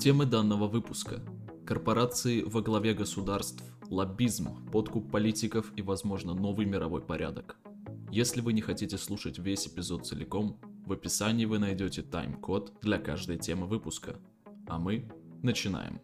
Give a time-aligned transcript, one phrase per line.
[0.00, 1.20] Темы данного выпуска.
[1.66, 7.56] Корпорации во главе государств, лоббизм, подкуп политиков и, возможно, новый мировой порядок.
[8.12, 13.38] Если вы не хотите слушать весь эпизод целиком, в описании вы найдете тайм-код для каждой
[13.38, 14.20] темы выпуска.
[14.68, 15.10] А мы
[15.42, 16.00] начинаем.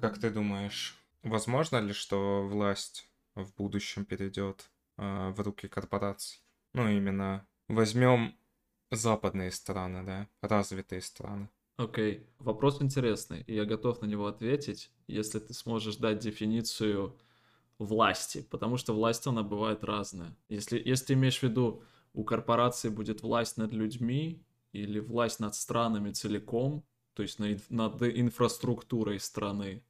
[0.00, 6.42] Как ты думаешь, возможно ли, что власть в будущем перейдет э, в руки корпораций?
[6.74, 8.36] Ну, именно возьмем
[8.90, 11.48] западные страны, да, развитые страны.
[11.76, 12.26] Окей, okay.
[12.38, 17.16] вопрос интересный, и я готов на него ответить, если ты сможешь дать дефиницию
[17.78, 20.36] власти, потому что власть, она бывает разная.
[20.48, 24.42] Если, если ты имеешь в виду, у корпорации будет власть над людьми
[24.72, 26.84] или власть над странами целиком,
[27.14, 29.84] то есть над, инфраструктурой страны,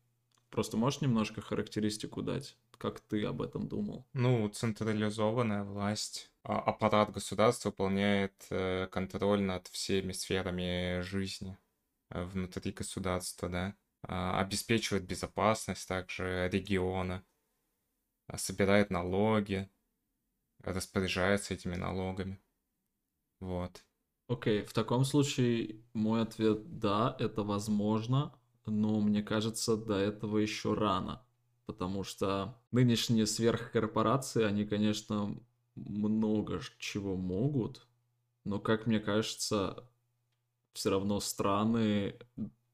[0.51, 2.57] просто можешь немножко характеристику дать?
[2.79, 4.07] Как ты об этом думал?
[4.13, 11.59] Ну, централизованная власть, а, аппарат государства выполняет э, контроль над всеми сферами жизни
[12.11, 17.25] Э, внутри государства, да, а, обеспечивает безопасность также региона,
[18.27, 19.69] а, собирает налоги,
[20.61, 22.41] распоряжается этими налогами.
[23.41, 23.85] Вот.
[24.29, 28.35] Окей, okay, в таком случае мой ответ да, это возможно,
[28.67, 31.25] но мне кажется, до этого еще рано,
[31.69, 35.37] потому что нынешние сверхкорпорации, они, конечно,
[35.75, 37.87] много чего могут,
[38.45, 39.87] но, как мне кажется,
[40.73, 42.15] все равно страны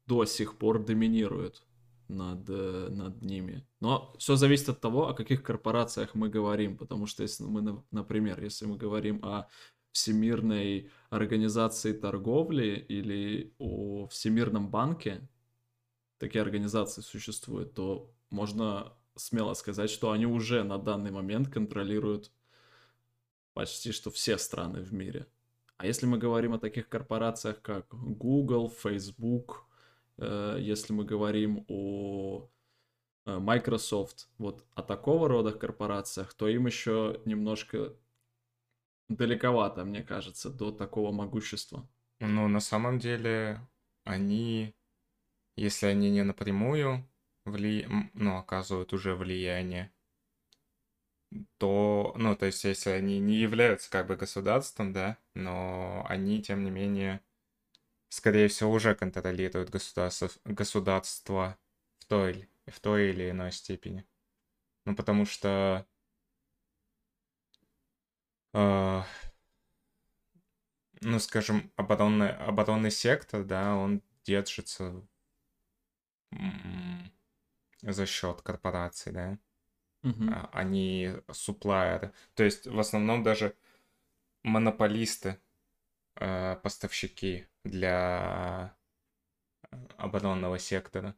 [0.06, 1.64] до сих пор доминируют
[2.06, 3.66] над, э, над ними.
[3.80, 8.40] Но все зависит от того, о каких корпорациях мы говорим, потому что если мы, например,
[8.44, 9.48] если мы говорим о
[9.90, 15.28] Всемирной организации торговли или о Всемирном банке,
[16.18, 22.30] такие организации существуют, то можно смело сказать, что они уже на данный момент контролируют
[23.54, 25.26] почти что все страны в мире.
[25.76, 29.66] А если мы говорим о таких корпорациях, как Google, Facebook,
[30.18, 32.48] э, если мы говорим о
[33.26, 37.92] э, Microsoft, вот о такого рода корпорациях, то им еще немножко
[39.08, 41.88] далековато, мне кажется, до такого могущества.
[42.20, 43.60] Ну, на самом деле,
[44.04, 44.74] они,
[45.56, 47.06] если они не напрямую
[47.44, 47.86] вли...
[48.14, 49.92] ну, оказывают уже влияние,
[51.58, 56.64] то, ну, то есть, если они не являются как бы государством, да, но они, тем
[56.64, 57.20] не менее,
[58.08, 61.58] скорее всего, уже контролируют государство, государство
[61.98, 64.06] в той, в той или иной степени.
[64.86, 65.86] Ну, потому что
[68.52, 69.02] э,
[71.00, 75.02] ну, скажем, оборонный, оборонный сектор, да, он держится
[77.92, 79.38] за счет корпораций, да
[80.04, 82.12] uh они суплайеры.
[82.34, 83.56] То есть в основном даже
[84.42, 85.38] монополисты,
[86.16, 88.76] э, поставщики для
[89.96, 91.14] оборонного сектора.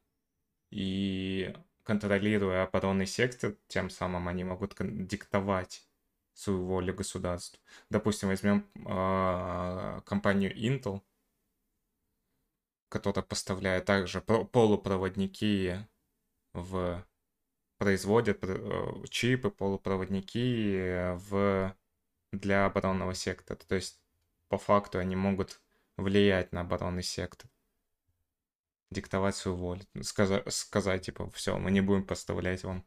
[0.71, 5.85] И контролируя оборонный сектор, тем самым они могут диктовать
[6.35, 7.59] свою волю государству.
[7.91, 11.03] Допустим, возьмем э, компанию Intel,
[12.89, 15.87] которая поставляет также полупроводники
[16.57, 17.05] в
[17.79, 21.77] производят э, чипы, полупроводники в,
[22.33, 23.59] для оборонного сектора.
[23.59, 24.01] То есть,
[24.49, 25.61] по факту, они могут
[25.97, 27.51] влиять на оборонный сектор,
[28.91, 32.87] диктовать свою волю, сказать, сказать типа, все, мы не будем поставлять вам,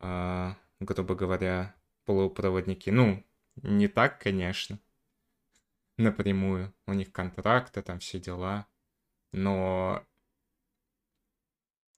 [0.00, 1.74] э, грубо говоря,
[2.04, 2.90] полупроводники.
[2.90, 3.24] Ну,
[3.56, 4.80] не так, конечно,
[5.96, 6.74] напрямую.
[6.86, 8.66] У них контракты, там все дела.
[9.32, 10.04] Но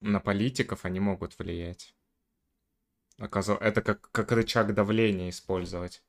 [0.01, 1.95] на политиков они могут влиять.
[3.19, 6.03] Оказывается, это как, как рычаг давления использовать.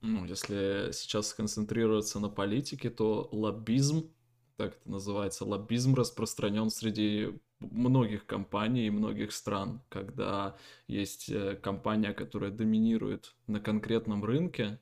[0.00, 4.12] Ну, если сейчас сконцентрироваться на политике, то лоббизм,
[4.56, 10.56] так это называется, лоббизм распространен среди многих компаний и многих стран, когда
[10.86, 14.78] есть э, компания, которая доминирует на конкретном рынке,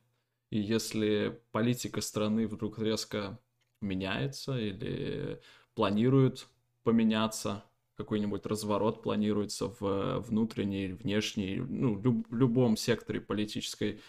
[0.51, 3.39] и если политика страны вдруг резко
[3.81, 5.41] меняется или
[5.75, 6.49] планирует
[6.83, 7.65] поменяться,
[7.97, 14.01] какой-нибудь разворот планируется в внутренней, внешней, ну, люб, любом секторе политической,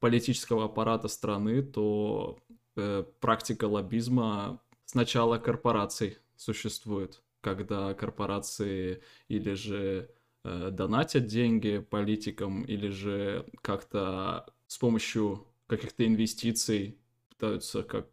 [0.00, 2.38] политического аппарата страны, то
[2.76, 10.10] э, практика лоббизма сначала корпораций существует, когда корпорации или же
[10.44, 16.98] э, донатят деньги политикам, или же как-то с помощью каких-то инвестиций
[17.30, 18.08] пытаются как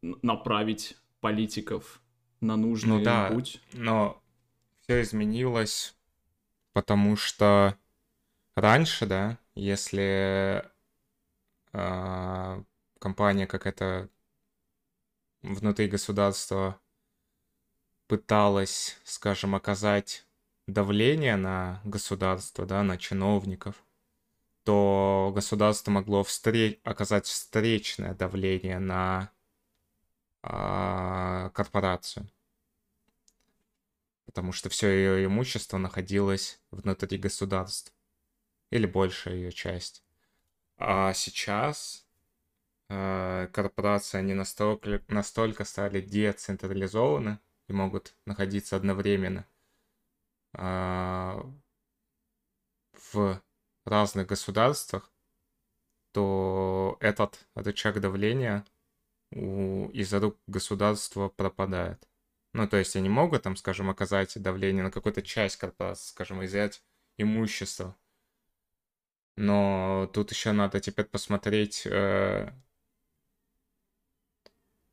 [0.00, 2.02] направить политиков
[2.40, 3.60] на нужный ну, да, путь.
[3.72, 4.21] Но
[4.82, 5.94] все изменилось,
[6.72, 7.76] потому что
[8.54, 10.64] раньше, да, если
[11.72, 12.62] э,
[12.98, 14.08] компания какая-то
[15.42, 16.78] внутри государства
[18.06, 20.26] пыталась, скажем, оказать
[20.66, 23.82] давление на государство, да, на чиновников,
[24.64, 26.78] то государство могло встреч...
[26.84, 29.30] оказать встречное давление на
[30.42, 32.28] а, корпорацию.
[34.26, 37.94] Потому что все ее имущество находилось внутри государства.
[38.70, 40.04] Или большая ее часть.
[40.76, 42.06] А сейчас
[42.88, 47.38] э, корпорации, они настолько, настолько стали децентрализованы
[47.68, 49.46] и могут находиться одновременно
[50.54, 51.42] э,
[53.12, 53.42] в
[53.84, 55.10] разных государствах,
[56.12, 58.64] то этот рычаг давления
[59.30, 62.08] у, из рук государства пропадает.
[62.52, 66.82] Ну, то есть они могут, там, скажем, оказать давление на какую-то часть корпорации, скажем, изъять
[67.16, 67.96] имущество.
[69.36, 72.52] Но тут еще надо теперь посмотреть, э,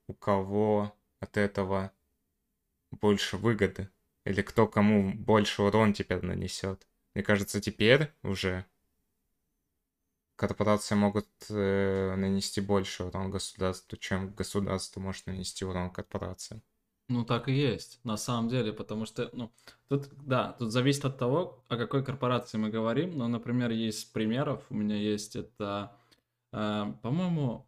[0.08, 1.92] у кого от этого
[2.92, 3.90] больше выгоды.
[4.26, 6.88] Или кто кому больше урон теперь нанесет.
[7.14, 8.66] Мне кажется, теперь уже
[10.36, 16.62] корпорации могут э, нанести больше урон государству, чем государство может нанести урон корпорациям.
[17.10, 19.52] Ну, так и есть, на самом деле, потому что, ну,
[19.88, 23.18] тут, да, тут зависит от того, о какой корпорации мы говорим.
[23.18, 25.98] Ну, например, есть примеров, у меня есть это,
[26.52, 27.66] э, по-моему,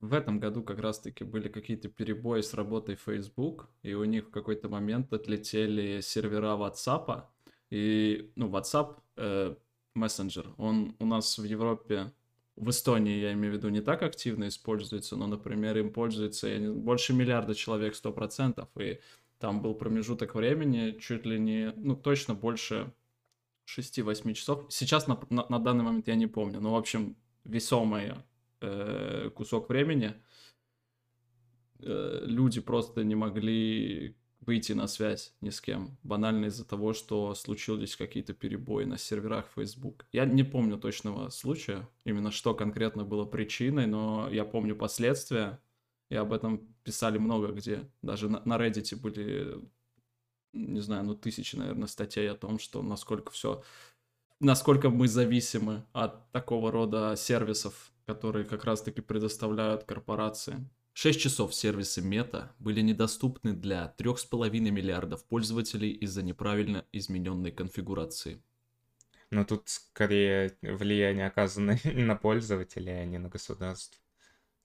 [0.00, 4.30] в этом году как раз-таки были какие-то перебои с работой Facebook, и у них в
[4.30, 7.22] какой-то момент отлетели сервера WhatsApp,
[7.70, 9.54] и, ну, WhatsApp э,
[9.94, 10.52] мессенджер.
[10.56, 12.12] Он у нас в Европе,
[12.60, 17.14] в Эстонии, я имею в виду, не так активно используется, но, например, им пользуется больше
[17.14, 19.00] миллиарда человек, сто процентов, и
[19.38, 22.92] там был промежуток времени чуть ли не, ну, точно больше
[23.66, 24.66] 6-8 часов.
[24.68, 28.12] Сейчас на, на, на данный момент я не помню, но, в общем, весомый
[28.60, 30.12] э, кусок времени
[31.78, 35.98] э, люди просто не могли выйти на связь ни с кем.
[36.02, 40.06] Банально из-за того, что случились какие-то перебои на серверах Facebook.
[40.12, 45.60] Я не помню точного случая, именно что конкретно было причиной, но я помню последствия,
[46.08, 47.88] и об этом писали много где.
[48.02, 49.60] Даже на, на Reddit были,
[50.52, 53.62] не знаю, ну тысячи, наверное, статей о том, что насколько все,
[54.40, 60.66] насколько мы зависимы от такого рода сервисов, которые как раз-таки предоставляют корпорации.
[60.92, 68.42] 6 часов сервисы Мета были недоступны для 3,5 миллиардов пользователей из-за неправильно измененной конфигурации.
[69.30, 74.00] Но тут скорее влияние оказано на пользователей, а не на государство,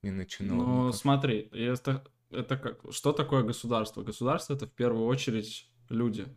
[0.02, 0.68] не на чиновников.
[0.68, 4.02] Ну, смотри, это, это как, что такое государство?
[4.02, 6.28] Государство это в первую очередь люди.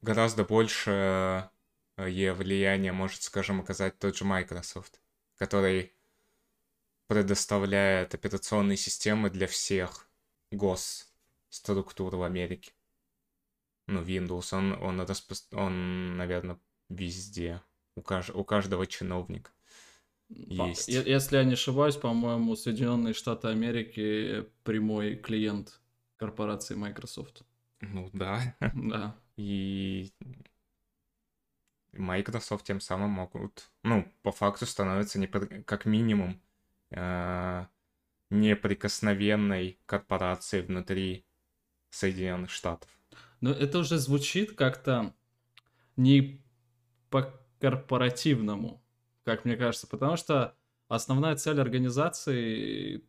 [0.00, 1.50] Гораздо больше
[1.96, 5.00] э, влияние может, скажем, оказать тот же Microsoft,
[5.36, 5.92] который
[7.06, 10.08] предоставляет операционные системы для всех
[10.50, 12.72] госструктур в Америке.
[13.86, 15.36] Ну, Windows, он, он, распро...
[15.52, 16.58] он наверное,
[16.88, 17.60] везде.
[17.94, 18.30] У, кажд...
[18.34, 19.50] у каждого чиновника
[20.28, 20.88] есть.
[20.88, 25.80] Если я не ошибаюсь, по-моему, Соединенные Штаты Америки прямой клиент
[26.16, 27.42] корпорации Microsoft.
[27.80, 28.56] Ну да.
[28.74, 29.16] Да.
[29.36, 30.12] И
[31.92, 36.40] Microsoft тем самым могут, ну, по факту становится не как минимум
[36.92, 37.66] э,
[38.30, 41.26] неприкосновенной корпорации внутри
[41.90, 42.88] Соединенных Штатов.
[43.40, 45.14] Но это уже звучит как-то
[45.96, 46.42] не
[47.10, 48.82] по-корпоративному,
[49.24, 50.56] как мне кажется, потому что
[50.88, 53.04] основная цель организации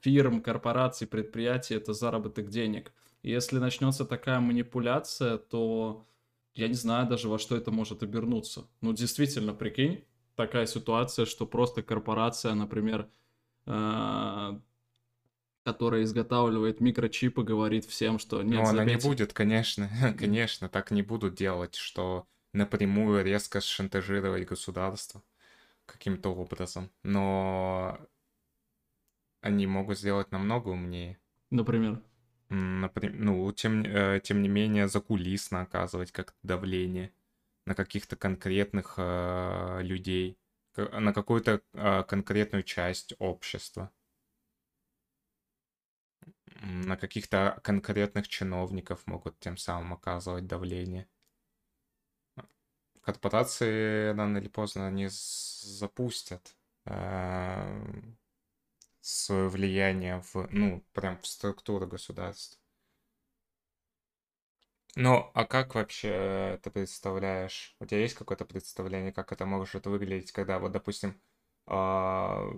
[0.00, 2.92] фирм, корпораций, предприятий— это заработок денег.
[3.22, 6.06] И если начнется такая манипуляция, то
[6.54, 8.66] я не знаю даже, во что это может обернуться.
[8.80, 10.04] Ну, действительно, прикинь,
[10.38, 13.08] такая ситуация, что просто корпорация, например,
[13.66, 14.60] э,
[15.64, 21.02] которая изготавливает микрочипы, говорит всем, что нет, Ну, она не будет, конечно, конечно, так не
[21.02, 25.22] будут делать, что напрямую резко шантажировать государство
[25.86, 26.88] каким-то образом.
[27.02, 27.98] Но
[29.40, 31.18] они могут сделать намного умнее.
[31.50, 32.00] Например?
[32.48, 37.12] Например, ну, тем, э, тем не менее, закулисно оказывать как давление
[37.68, 40.38] на каких-то конкретных э, людей,
[40.74, 43.92] на какую-то э, конкретную часть общества,
[46.62, 51.06] на каких-то конкретных чиновников могут тем самым оказывать давление.
[53.02, 56.56] Корпорации рано или поздно они запустят
[56.86, 58.02] э,
[59.02, 62.58] свое влияние в, ну, прям в структуру государства.
[64.96, 67.76] Ну, а как вообще ты представляешь?
[67.80, 71.20] У тебя есть какое-то представление, как это может выглядеть, когда вот, допустим,
[71.66, 72.50] а,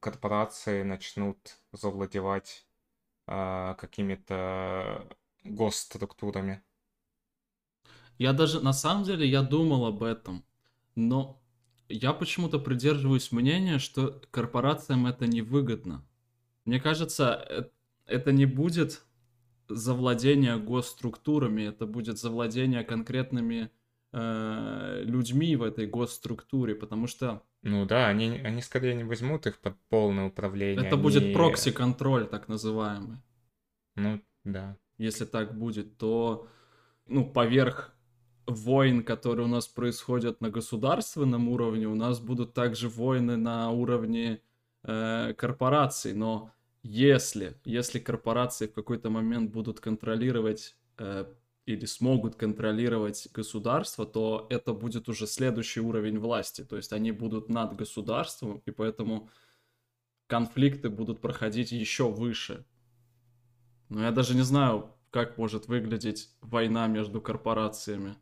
[0.00, 2.66] корпорации начнут завладевать
[3.26, 5.08] а, какими-то
[5.44, 6.62] госструктурами.
[8.18, 10.44] Я даже, на самом деле, я думал об этом,
[10.94, 11.42] но
[11.88, 16.04] я почему-то придерживаюсь мнения, что корпорациям это невыгодно.
[16.64, 17.64] Мне кажется, э,
[18.06, 19.02] это не будет
[19.74, 23.70] завладение госструктурами, это будет завладение конкретными
[24.12, 27.42] э, людьми в этой госструктуре, потому что...
[27.62, 30.84] Ну да, они, они скорее не возьмут их под полное управление.
[30.84, 31.02] Это они...
[31.02, 33.18] будет прокси-контроль, так называемый.
[33.96, 34.76] Ну, да.
[34.98, 36.48] Если так будет, то,
[37.06, 37.94] ну, поверх
[38.46, 44.40] войн, которые у нас происходят на государственном уровне, у нас будут также войны на уровне
[44.82, 46.50] э, корпораций, но
[46.82, 51.26] если, если корпорации в какой-то момент будут контролировать э,
[51.64, 56.64] или смогут контролировать государство, то это будет уже следующий уровень власти.
[56.64, 59.30] То есть они будут над государством, и поэтому
[60.26, 62.64] конфликты будут проходить еще выше.
[63.88, 68.16] Но я даже не знаю, как может выглядеть война между корпорациями.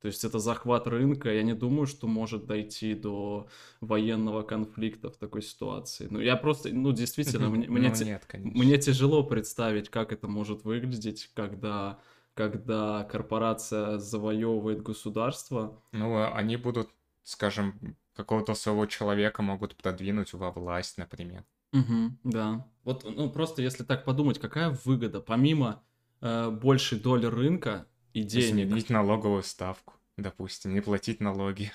[0.00, 1.32] То есть это захват рынка.
[1.32, 3.48] Я не думаю, что может дойти до
[3.80, 6.06] военного конфликта в такой ситуации.
[6.10, 10.64] Ну, я просто, ну, действительно, мне, мне, ну, нет, мне тяжело представить, как это может
[10.64, 11.98] выглядеть, когда,
[12.34, 15.82] когда корпорация завоевывает государство.
[15.92, 16.90] Ну, а они будут,
[17.22, 21.44] скажем, какого-то своего человека могут продвинуть во власть, например.
[21.72, 22.66] Угу, да.
[22.84, 25.82] Вот, ну, просто если так подумать, какая выгода, помимо
[26.20, 27.86] э, большей доли рынка
[28.20, 28.66] и денег...
[28.66, 31.72] Изменить налоговую ставку допустим, не платить налоги.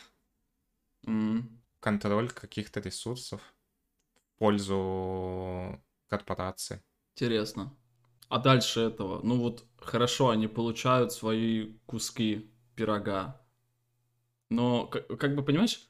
[1.06, 1.44] Mm.
[1.80, 3.42] Контроль каких-то ресурсов
[4.14, 6.84] в пользу корпорации.
[7.16, 7.76] Интересно.
[8.30, 9.22] А дальше этого?
[9.24, 13.42] Ну вот хорошо, они получают свои куски пирога.
[14.50, 15.90] Но, как, как бы, понимаешь,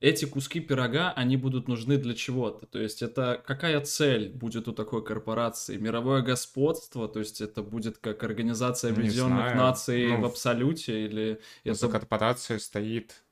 [0.00, 2.66] эти куски пирога, они будут нужны для чего-то.
[2.66, 5.76] То есть это какая цель будет у такой корпорации?
[5.76, 7.08] Мировое господство?
[7.08, 11.04] То есть это будет как Организация Объединенных Наций ну, в абсолюте?
[11.04, 11.74] Или это...
[11.74, 13.24] За корпорацией стоит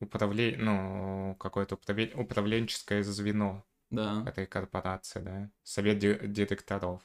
[0.00, 2.12] управление, ну, какое-то управле...
[2.14, 4.22] управленческое звено да.
[4.26, 5.50] этой корпорации, да?
[5.62, 7.00] Совет директоров.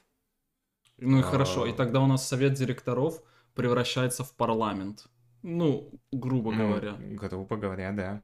[0.98, 3.22] Ну и хорошо, и тогда у нас совет директоров
[3.54, 5.06] превращается в парламент.
[5.42, 6.96] Ну, грубо ну, говоря.
[7.00, 8.22] Грубо говоря, да.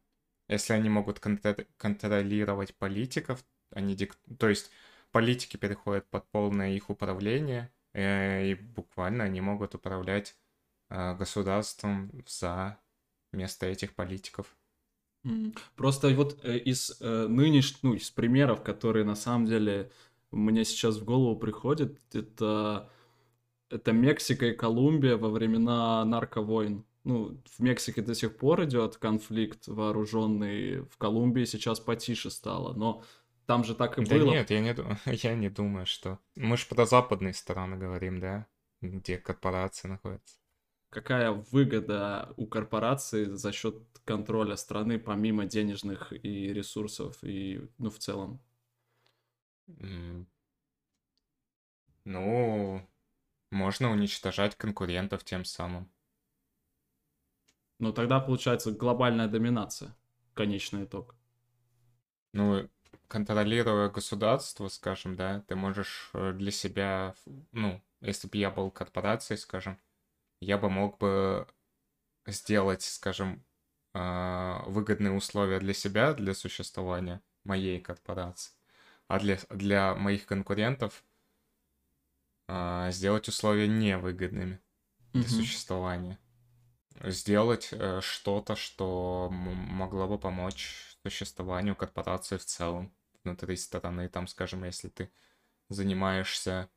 [0.48, 4.16] Если они могут контролировать политиков, они дик...
[4.38, 4.70] то есть
[5.10, 10.36] политики переходят под полное их управление, э, и буквально они могут управлять
[10.88, 12.78] э, государством за
[13.32, 14.56] место этих политиков.
[15.76, 19.90] Просто вот э, из нынешних, ну, из примеров, которые на самом деле
[20.30, 22.90] мне сейчас в голову приходят, это,
[23.68, 29.66] это Мексика и Колумбия во времена нарковойн ну, в Мексике до сих пор идет конфликт
[29.66, 33.02] вооруженный, в Колумбии сейчас потише стало, но
[33.46, 34.30] там же так и да было.
[34.30, 36.18] нет, я не, я не думаю, что...
[36.36, 38.46] Мы же про западные страны говорим, да?
[38.82, 40.36] Где корпорации находятся.
[40.90, 47.98] Какая выгода у корпорации за счет контроля страны, помимо денежных и ресурсов, и, ну, в
[47.98, 48.38] целом?
[52.04, 52.86] Ну,
[53.50, 55.90] можно уничтожать конкурентов тем самым.
[57.78, 59.96] Ну, тогда получается глобальная доминация.
[60.34, 61.14] Конечный итог.
[62.32, 62.68] Ну,
[63.08, 67.14] контролируя государство, скажем, да, ты можешь э, для себя,
[67.52, 69.78] ну, если бы я был корпорацией, скажем,
[70.40, 71.46] я бы мог бы
[72.26, 73.44] сделать, скажем,
[73.94, 78.52] а, выгодные условия для себя, для существования моей корпорации,
[79.08, 81.02] а для, для моих конкурентов
[82.46, 84.60] а, сделать условия невыгодными
[85.12, 85.28] для mm-hmm.
[85.28, 86.18] существования
[87.02, 92.92] сделать э, что-то, что могло бы помочь существованию корпорации в целом
[93.24, 94.08] внутри страны.
[94.08, 95.10] Там, скажем, если ты
[95.68, 96.68] занимаешься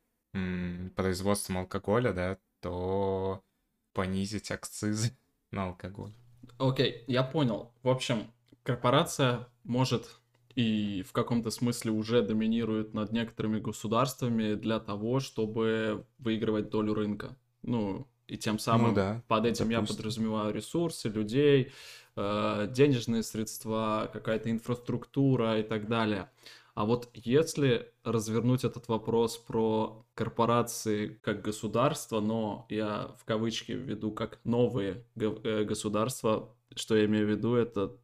[0.96, 3.44] производством алкоголя, да, то
[3.92, 5.16] понизить акцизы
[5.50, 6.12] на алкоголь.
[6.58, 7.72] Окей, okay, я понял.
[7.82, 10.08] В общем, корпорация может
[10.54, 17.36] и в каком-то смысле уже доминирует над некоторыми государствами для того, чтобы выигрывать долю рынка.
[17.62, 19.70] Ну, и тем самым ну, да, под этим допустим.
[19.70, 21.70] я подразумеваю ресурсы, людей,
[22.16, 26.30] э, денежные средства, какая-то инфраструктура и так далее.
[26.74, 34.12] А вот если развернуть этот вопрос про корпорации как государство, но я в кавычки введу
[34.12, 37.94] как новые э, государства, что я имею в виду, это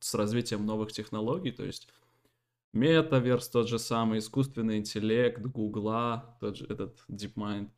[0.00, 1.86] с развитием новых технологий, то есть
[2.72, 7.68] метаверс тот же самый, искусственный интеллект, Гугла, тот же этот DeepMind–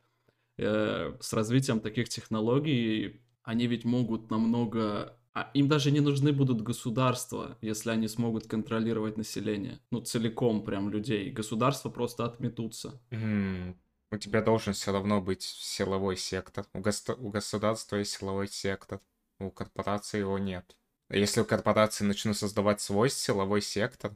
[0.59, 6.61] э, с развитием таких технологий они ведь могут намного А им даже не нужны будут
[6.61, 9.79] государства, если они смогут контролировать население.
[9.91, 11.31] Ну, целиком прям людей.
[11.31, 12.99] Государства просто отметутся.
[13.11, 13.79] М,
[14.11, 16.65] У тебя должен все равно быть силовой сектор.
[16.73, 19.01] У, госто- у государства есть силовой сектор.
[19.39, 20.75] У корпорации его нет.
[21.09, 24.15] Если у корпорации начнут создавать свой силовой сектор,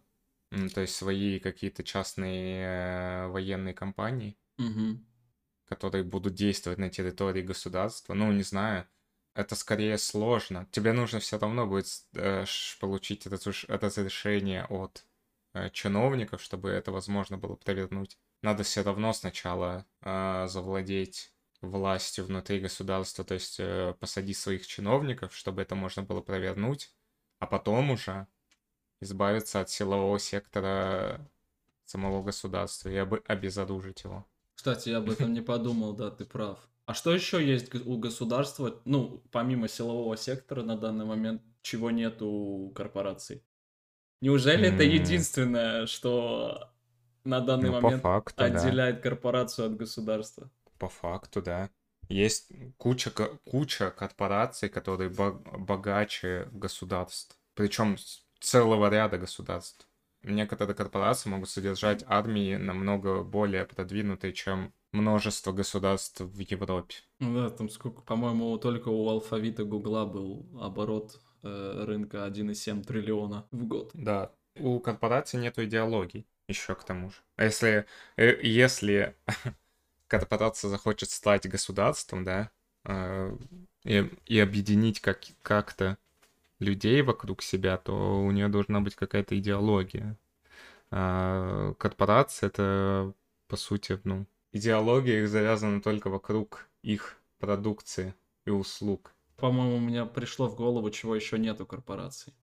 [0.74, 5.06] то есть свои какие-то частные э, военные компании, Мгм.
[5.66, 8.88] Которые будут действовать на территории государства, ну, не знаю,
[9.36, 10.68] это скорее сложно.
[10.72, 12.46] Тебе нужно все равно будет э,
[12.80, 15.06] получить разуш- разрешение от
[15.54, 18.18] э, чиновников, чтобы это возможно было провернуть.
[18.42, 25.36] Надо все равно сначала э, завладеть властью внутри государства, то есть э, посадить своих чиновников,
[25.36, 26.94] чтобы это можно было провернуть,
[27.40, 28.28] а потом уже
[29.02, 31.30] избавиться от силового сектора
[31.86, 34.28] самого государства и об- обезоружить его.
[34.56, 36.60] Кстати, я об этом не подумал, да, ты прав.
[36.86, 42.22] А что еще есть у государства, ну, помимо силового сектора на данный момент, чего нет
[42.22, 43.44] у корпораций?
[44.22, 46.70] Неужели это единственное, что
[47.24, 48.46] на данный Ну, момент факту, да.
[48.46, 50.50] отделяет корпорацию от государства?
[50.78, 51.70] По факту, да.
[52.10, 53.12] Есть куча,
[53.46, 57.38] куча корпораций, которые бо- богаче государств.
[57.54, 57.98] Причем
[58.40, 59.88] целого ряда государств.
[60.24, 66.96] Некоторые корпорации могут содержать армии намного более продвинутые, чем множество государств в Европе.
[67.20, 73.46] Ну да, там сколько, по-моему, только у алфавита Гугла был оборот э, рынка 1,7 триллиона
[73.52, 73.92] в год.
[73.94, 74.32] Да.
[74.56, 77.18] У корпораций нет идеологий, еще к тому же.
[77.36, 79.18] А если, э, если
[80.08, 82.52] корпорация захочет стать государством, да,
[82.86, 83.36] э,
[83.84, 85.98] и, и объединить как, как-то
[86.64, 90.18] людей вокруг себя, то у нее должна быть какая-то идеология.
[90.92, 93.14] А корпорация это,
[93.48, 98.14] по сути, ну, идеология их завязана только вокруг их продукции
[98.46, 99.12] и услуг.
[99.38, 102.34] По-моему, мне пришло в голову, чего еще нет у корпораций.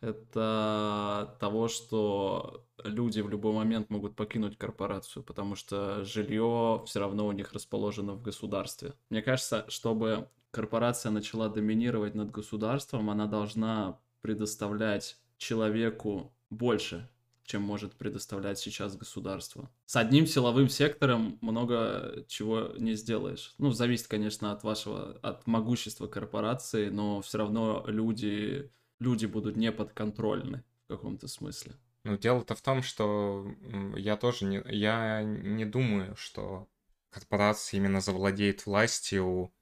[0.00, 7.26] Это того, что люди в любой момент могут покинуть корпорацию, потому что жилье все равно
[7.26, 8.92] у них расположено в государстве.
[9.10, 17.10] Мне кажется, чтобы корпорация начала доминировать над государством, она должна предоставлять человеку больше,
[17.44, 19.70] чем может предоставлять сейчас государство.
[19.84, 23.54] С одним силовым сектором много чего не сделаешь.
[23.58, 29.70] Ну, зависит, конечно, от вашего, от могущества корпорации, но все равно люди, люди будут не
[29.70, 31.74] подконтрольны в каком-то смысле.
[32.04, 33.46] Ну, дело-то в том, что
[33.94, 36.66] я тоже не, я не думаю, что
[37.10, 39.52] корпорация именно завладеет властью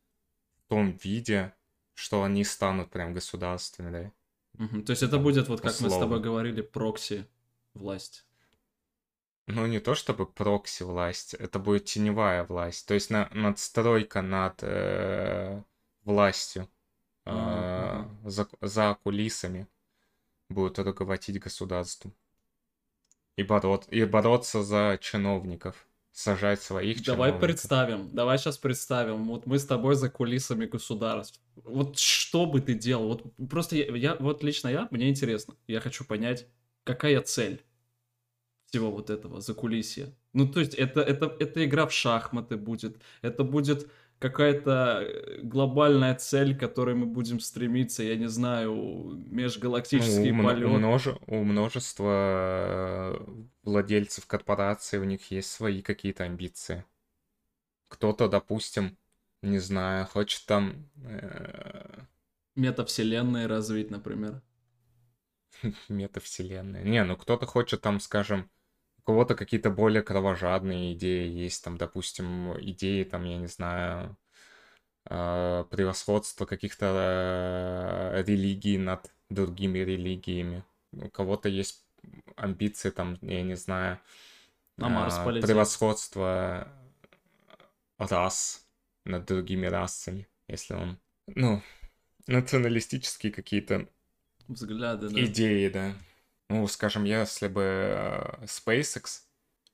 [0.68, 1.54] том виде,
[1.94, 4.64] что они станут прям государственными, да?
[4.64, 4.84] Мгм.
[4.84, 6.18] То есть это будет, вот как мы с тобой условно.
[6.20, 7.26] говорили, прокси
[7.74, 8.26] власть.
[9.46, 14.62] Ну, не то чтобы прокси власть, это будет теневая власть, то есть на, надстройка над
[14.62, 15.62] э,
[16.04, 16.68] властью
[17.26, 19.68] э, Ага, за, за кулисами
[20.48, 22.14] будет руководить государством.
[23.36, 27.40] И, борот, и бороться за чиновников, сажать своих Давай чиновников.
[27.40, 31.40] представим, давай сейчас представим, вот мы с тобой за кулисами государств.
[31.56, 33.08] Вот что бы ты делал?
[33.08, 36.46] Вот просто я, я- вот лично я, мне интересно, я хочу понять,
[36.84, 37.62] какая цель
[38.66, 40.14] всего вот этого за кулисья.
[40.32, 46.14] Ну, то есть это, это, это игра в шахматы будет, это будет какая-то э, глобальная
[46.16, 48.74] цель, к которой мы будем стремиться, я не знаю,
[49.90, 50.68] Ну, межгалактический у, мно- у полет.
[50.68, 56.84] множе- у множества э, владельцев корпораций у них есть свои какие-то амбиции.
[57.88, 58.98] Кто-то, допустим,
[59.40, 62.02] не знаю, хочет там э,
[62.56, 64.42] Метавселенные развить, например.
[65.88, 66.84] метавселенные.
[66.84, 68.48] Не, ну кто-то хочет там, скажем, у
[69.04, 74.16] кого-то какие-то более кровожадные идеи есть, там, допустим, идеи, там, я не знаю,
[75.10, 76.86] э, превосходства каких-то
[78.14, 80.64] э, религий над другими религиями.
[80.92, 81.84] У кого-то есть
[82.36, 83.98] амбиции, там, я не знаю,
[84.76, 85.48] На Марс полететь.
[85.48, 86.68] превосходство
[87.98, 88.66] рас
[89.04, 91.62] над другими расами, если он, ну,
[92.26, 93.88] националистические какие-то
[94.48, 95.24] Взгляды, да.
[95.24, 95.94] идеи, да.
[96.54, 99.22] Ну, скажем, если бы э, SpaceX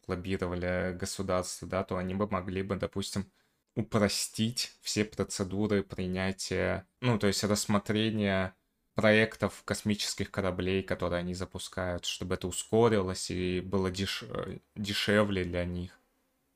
[0.06, 3.30] лоббировали государство, да, то они бы могли бы, допустим,
[3.76, 8.56] упростить все процедуры принятия, ну, то есть рассмотрения
[8.94, 15.66] проектов космических кораблей, которые они запускают, чтобы это ускорилось и было деш- э, дешевле для
[15.66, 16.00] них.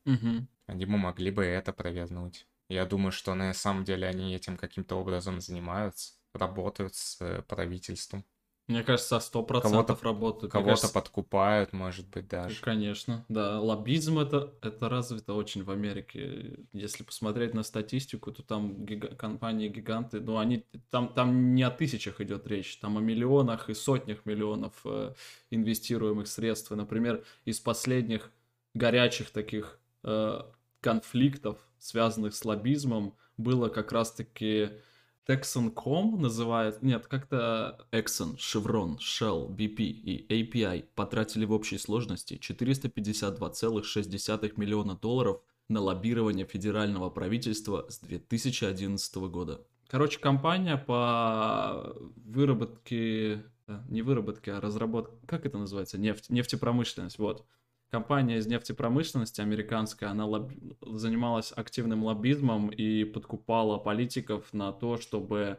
[0.07, 0.47] Мгм.
[0.67, 2.47] Они бы могли бы это провернуть.
[2.69, 8.25] Я думаю, что на самом деле они этим каким-то образом занимаются, работают с э, правительством.
[8.67, 10.51] Мне кажется, сто процентов работает.
[10.51, 10.93] Кого-то кажется...
[10.93, 12.59] подкупают, может быть, даже.
[12.63, 13.61] Конечно, да.
[13.61, 16.61] Лоббизм это, это развито очень в Америке.
[16.73, 19.09] Если посмотреть на статистику, то там гига...
[19.09, 24.25] компании-гиганты, ну, они там, там не о тысячах идет речь, там о миллионах и сотнях
[24.25, 25.13] миллионов э,
[25.51, 26.73] инвестируемых средств.
[26.73, 28.31] И, например, из последних
[28.73, 30.41] горячих таких э,
[30.81, 34.71] конфликтов, связанных с лоббизмом, было как раз-таки
[35.27, 36.83] Texan.com называет...
[36.83, 45.41] Нет, как-то Exxon, Chevron, Shell, BP и API потратили в общей сложности 452,6 миллиона долларов
[45.69, 49.63] на лоббирование федерального правительства с 2011 года.
[49.89, 53.45] Короче, компания по выработке...
[53.67, 55.15] Э, не выработке, а разработке...
[55.27, 55.97] Как это называется?
[55.99, 57.47] Нефть, нефтепромышленность, вот
[57.91, 60.53] компания из нефтепромышленности американская, она лоб...
[60.83, 65.59] занималась активным лоббизмом и подкупала политиков на то, чтобы,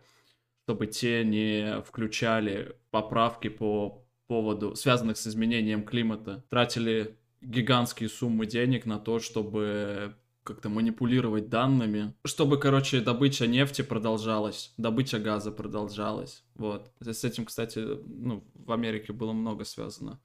[0.65, 8.85] чтобы те не включали поправки по поводу, связанных с изменением климата, тратили гигантские суммы денег
[8.85, 16.43] на то, чтобы как-то манипулировать данными, чтобы, короче, добыча нефти продолжалась, добыча газа продолжалась.
[16.53, 16.91] Вот.
[16.99, 20.21] С этим, кстати, ну, в Америке было много связано.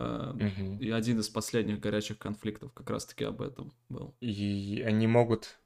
[0.00, 0.78] Угу.
[0.80, 4.14] И один из последних горячих конфликтов как раз-таки об этом был.
[4.20, 5.58] И они могут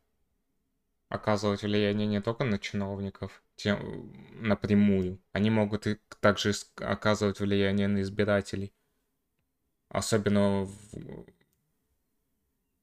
[1.08, 8.02] оказывать влияние не только на чиновников тем, напрямую, они могут и также оказывать влияние на
[8.02, 8.72] избирателей.
[9.88, 11.26] Особенно в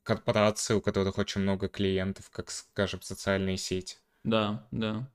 [0.03, 3.97] корпорации, у которых очень много клиентов, как, скажем, социальные сети.
[4.23, 5.09] Да, да.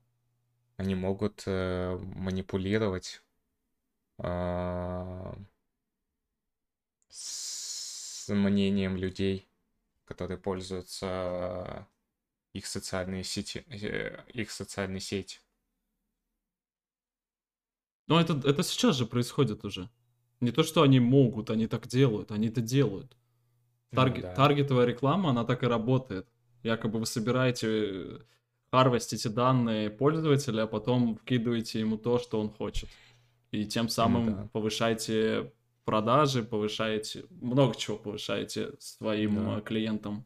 [0.75, 3.23] Они могут э, манипулировать
[4.19, 5.33] э,
[7.17, 9.47] с мнением людей,
[10.05, 11.87] которые пользуются
[12.53, 15.39] их социальные сети, э, их социальные сети.
[18.07, 19.89] Но это, это сейчас же происходит уже.
[20.39, 23.17] Не то, что они могут, они так делают, они это делают.
[23.91, 24.15] Тарг...
[24.17, 24.35] Ну, да.
[24.35, 26.27] Таргетовая реклама, она так и работает.
[26.63, 28.21] Якобы вы собираете,
[28.71, 32.89] харвестите данные пользователя, а потом вкидываете ему то, что он хочет.
[33.51, 34.49] И тем самым ну, да.
[34.53, 35.51] повышаете
[35.87, 39.59] продажи, повышаете, много чего повышаете своим да.
[39.59, 40.25] Э, клиентам.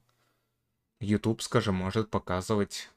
[0.99, 2.89] YouTube, скажем, может показывать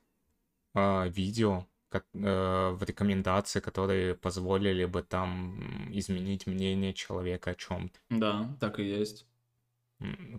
[0.75, 7.99] э, видео как, э, в рекомендации, которые позволили бы там изменить мнение человека о чем-то.
[8.09, 9.27] Да, так и есть.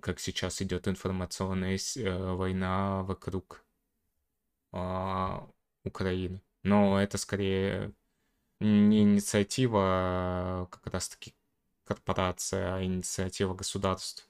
[0.01, 3.63] Как сейчас идет информационная э, война вокруг
[4.73, 5.39] э,
[5.83, 6.41] Украины.
[6.63, 7.93] Но это скорее
[8.59, 11.35] не инициатива а как раз-таки
[11.85, 14.27] корпорация, а инициатива государств.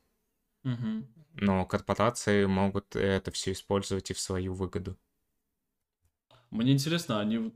[0.63, 1.05] Угу.
[1.35, 4.95] Но корпорации могут это все использовать и в свою выгоду.
[6.49, 7.53] Мне интересно, они вот...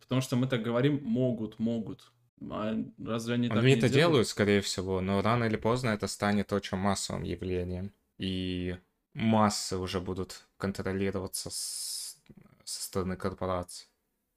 [0.00, 2.12] Потому что мы так говорим, могут, могут.
[2.40, 2.74] А
[3.04, 3.92] разве они, они так это делают?
[3.92, 7.92] делают, скорее всего, но рано или поздно это станет очень массовым явлением.
[8.16, 8.76] И
[9.12, 12.16] массы уже будут контролироваться с...
[12.64, 13.88] со стороны корпораций.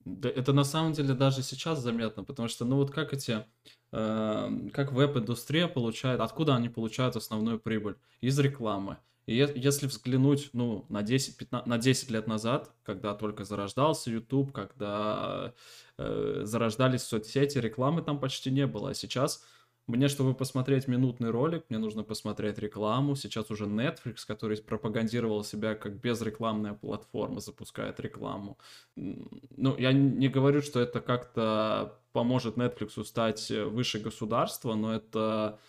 [0.06, 3.46] Да, это на самом деле даже сейчас заметно, потому что, ну вот как эти
[3.94, 7.98] Эм, как веб-индустрия получает, откуда они получают основную прибыль?
[8.22, 8.98] Из рекламы.
[9.26, 14.52] И если взглянуть ну, на, 10, 15, на 10 лет назад, когда только зарождался YouTube,
[14.52, 15.54] когда
[15.98, 18.92] э, зарождались соцсети, рекламы там почти не было.
[18.92, 19.44] А сейчас
[19.92, 23.16] мне, чтобы посмотреть минутный ролик, мне нужно посмотреть рекламу.
[23.16, 28.58] Сейчас уже Netflix, который пропагандировал себя как безрекламная платформа, запускает рекламу.
[28.96, 35.60] Ну, я не говорю, что это как-то поможет Netflix стать выше государства, но это,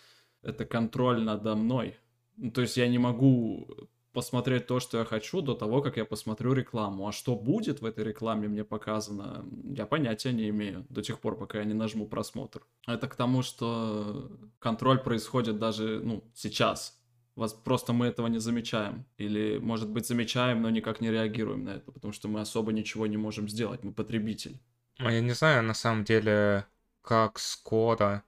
[0.41, 1.95] это контроль надо мной.
[2.37, 3.67] Ну, то есть я не могу
[4.13, 7.07] посмотреть то, что я хочу, до того, как я посмотрю рекламу.
[7.07, 11.37] А что будет в этой рекламе мне показано, я понятия не имею до тех пор,
[11.37, 12.61] пока я не нажму просмотр.
[12.87, 16.99] Это к тому, что контроль происходит даже, ну, сейчас.
[17.35, 19.05] Вас просто мы этого не замечаем.
[19.17, 23.07] Или, может быть, замечаем, но никак не реагируем на это, потому что мы особо ничего
[23.07, 23.83] не можем сделать.
[23.83, 24.59] Мы потребитель.
[24.99, 26.67] А я не знаю, на самом деле,
[27.01, 28.23] как скоро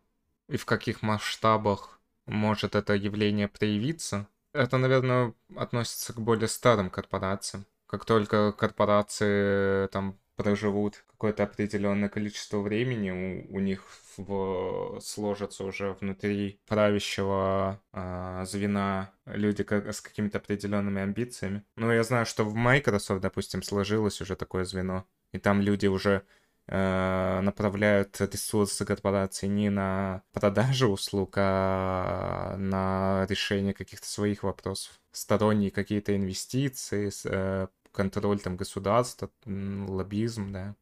[0.49, 4.27] и в каких масштабах может это явление проявиться.
[4.55, 7.65] Это, наверное, относится к более старым корпорациям.
[7.87, 13.83] Как только корпорации там проживут какое-то определенное количество времени, у, у них
[14.17, 21.63] в, сложатся уже внутри правящего э, звена люди как, с какими-то определенными амбициями.
[21.75, 26.23] Ну, я знаю, что в Microsoft, допустим, сложилось уже такое звено, и там люди уже
[26.23, 34.99] Э, направляют ресурсы корпорации не на продажу услуг, а на решение каких-то своих вопросов.
[35.11, 40.75] Сторонние какие-то инвестиции, э, контроль там государства, лоббизм, да.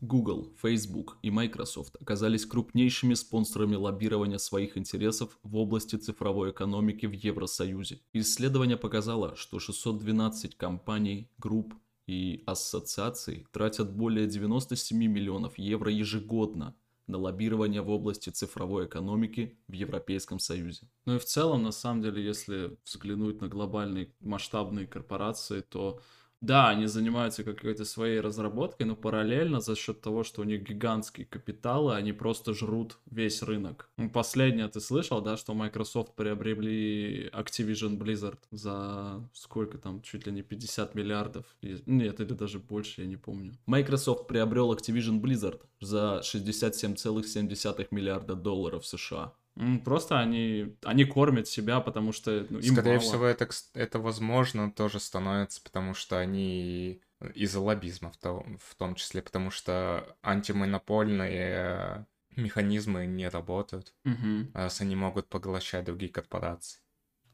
[0.00, 7.12] Google, Facebook и Microsoft оказались крупнейшими спонсорами лоббирования своих интересов в области цифровой экономики в
[7.12, 8.00] Евросоюзе.
[8.14, 11.74] Исследование показало, что 612 компаний, групп
[12.10, 16.74] и ассоциаций тратят более 97 миллионов евро ежегодно
[17.06, 20.88] на лоббирование в области цифровой экономики в Европейском Союзе.
[21.04, 26.00] Ну и в целом, на самом деле, если взглянуть на глобальные масштабные корпорации, то
[26.40, 31.26] да, они занимаются какой-то своей разработкой, но параллельно за счет того, что у них гигантские
[31.26, 33.90] капиталы, они просто жрут весь рынок.
[33.98, 40.32] Ну, последнее ты слышал, да, что Microsoft приобрели Activision Blizzard за сколько там, чуть ли
[40.32, 41.44] не 50 миллиардов?
[41.62, 43.52] Нет, или даже больше, я не помню.
[43.66, 49.34] Microsoft приобрел Activision Blizzard за 67,7 миллиарда долларов США.
[49.84, 53.00] Просто они, они кормят себя, потому что ну, им Скорее мало.
[53.00, 57.00] всего, это, это возможно тоже становится, потому что они
[57.34, 64.50] из-за лоббизма в том, в том числе, потому что антимонопольные механизмы не работают, угу.
[64.54, 66.80] раз они могут поглощать другие корпорации.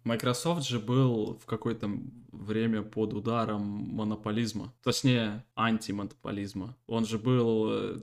[0.07, 1.91] Microsoft же был в какое-то
[2.31, 6.77] время под ударом монополизма, точнее антимонополизма.
[6.87, 8.03] Он же был, э,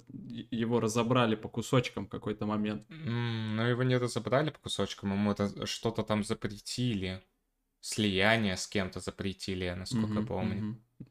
[0.51, 2.85] его разобрали по кусочкам в какой-то момент.
[2.89, 7.23] Mm, но его не разобрали по кусочкам, ему это что-то там запретили.
[7.79, 10.61] Слияние с кем-то запретили, насколько mm-hmm, помню.
[10.61, 11.05] Mm-hmm.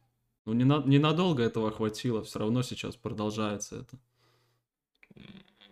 [0.44, 3.98] Ну, не на, ненадолго этого хватило, все равно сейчас продолжается это.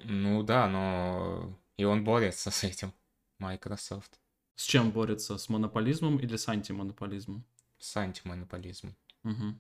[0.05, 2.95] Ну да, но и он борется с этим,
[3.39, 4.20] Microsoft.
[4.61, 5.38] С чем борется?
[5.38, 7.46] С монополизмом или с антимонополизмом?
[7.79, 8.94] С антимонополизмом.
[9.25, 9.55] Угу.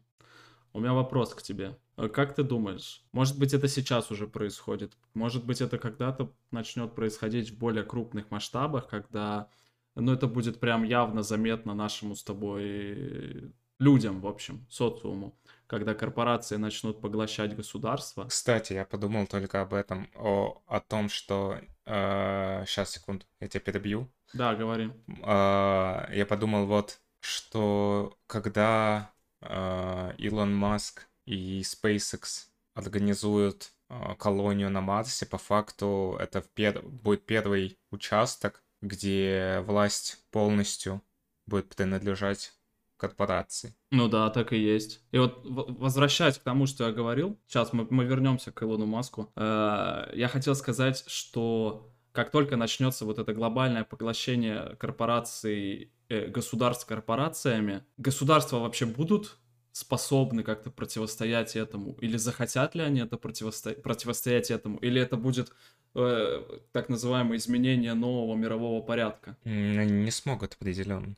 [0.74, 1.78] У меня вопрос к тебе.
[1.96, 4.92] Э, как ты думаешь, может быть это сейчас уже происходит?
[5.14, 9.48] Может быть это когда-то начнет происходить в более крупных масштабах, когда,
[9.94, 15.34] ну это будет прям явно заметно нашему с тобой людям, в общем, социуму,
[15.66, 18.26] когда корпорации начнут поглощать государство.
[18.26, 21.58] Кстати, я подумал только об этом, о, о том, что...
[21.86, 24.10] Э, сейчас, секунду, я тебя перебью.
[24.32, 24.90] Да, говори.
[25.22, 34.80] Э, я подумал вот, что когда э, Илон Маск и SpaceX организуют э, колонию на
[34.80, 36.82] Марсе, по факту это пер...
[36.82, 41.02] будет первый участок, где власть полностью
[41.46, 42.52] будет принадлежать
[42.96, 43.74] корпорации.
[43.90, 45.00] Ну да, так и есть.
[45.10, 49.32] И вот возвращаясь к тому, что я говорил, сейчас мы, мы вернемся к Илону Маску.
[49.36, 56.86] Э, я хотел сказать, что как только начнется вот это глобальное поглощение корпораций, э, государств
[56.86, 59.38] корпорациями, государства вообще будут
[59.72, 61.92] способны как-то противостоять этому?
[62.00, 63.72] Или захотят ли они это противосто...
[63.72, 64.78] противостоять этому?
[64.78, 65.52] Или это будет
[65.94, 69.36] э, так называемое изменение нового мирового порядка?
[69.44, 71.14] Они не смогут определенно.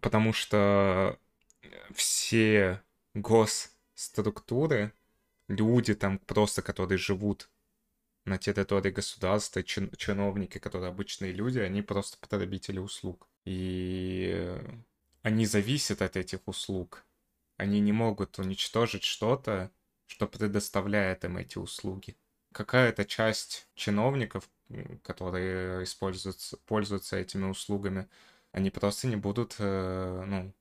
[0.00, 1.18] Потому что
[1.94, 2.82] все
[3.14, 4.92] госструктуры,
[5.48, 7.48] люди там просто, которые живут
[8.24, 13.28] на территории государства, чин, чиновники, которые обычные люди, они просто потребители услуг.
[13.44, 14.60] И
[15.22, 17.04] они зависят от этих услуг.
[17.56, 19.70] Они не могут уничтожить что-то,
[20.06, 22.16] что предоставляет им эти услуги.
[22.52, 24.48] Какая-то часть чиновников,
[25.02, 28.08] которые используются, пользуются этими услугами,
[28.52, 30.52] они просто не будут, э, ну,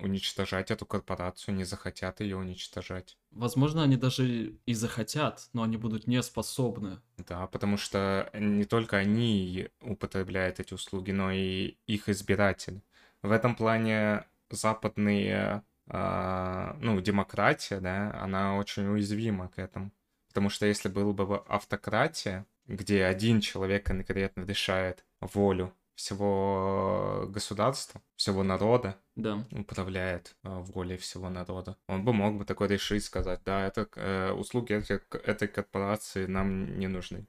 [0.00, 3.18] уничтожать эту корпорацию, не захотят ее уничтожать.
[3.32, 7.00] Возможно, они даже и захотят, но они будут не способны.
[7.18, 12.82] Да, потому что не только они употребляют эти услуги, но и их избиратели.
[13.22, 19.90] В этом плане западные, э, ну, демократия, да, она очень уязвима к этому.
[20.28, 28.42] Потому что если была бы автократия, где один человек конкретно решает волю всего государства, всего
[28.42, 29.46] народа, да.
[29.52, 31.76] управляет э, волей всего народа.
[31.86, 36.76] Он бы мог бы такой решить, сказать, да, это э, услуги этой, этой корпорации нам
[36.80, 37.28] не нужны.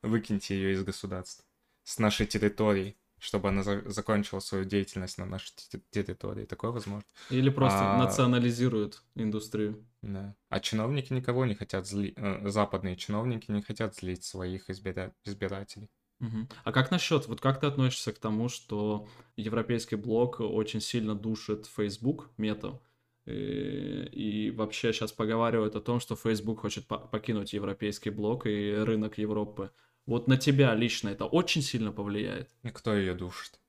[0.00, 1.44] Выкиньте ее из государства,
[1.82, 5.52] с нашей территории, чтобы она за- закончила свою деятельность на нашей
[5.90, 6.46] территории.
[6.46, 7.04] Такое возможно.
[7.28, 7.98] Или просто а...
[7.98, 9.86] национализируют индустрию.
[10.00, 10.34] Да.
[10.48, 15.12] А чиновники никого не хотят злить, э, западные чиновники не хотят злить своих избира...
[15.26, 15.90] избирателей.
[16.24, 16.48] Мгм.
[16.64, 19.06] А как насчет, вот как ты относишься к тому, что
[19.36, 22.80] европейский блок очень сильно душит Facebook, Мета,
[23.26, 28.46] и, э, и вообще сейчас поговаривают о том, что Facebook хочет по- покинуть европейский блок
[28.46, 29.70] и рынок Европы.
[30.06, 32.50] Вот на тебя лично это очень сильно повлияет?
[32.62, 33.60] И кто ее душит?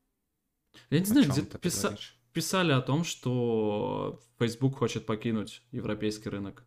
[0.90, 1.98] Я не знаю, где-то писа-
[2.32, 6.66] писали о том, что Facebook хочет покинуть европейский рынок.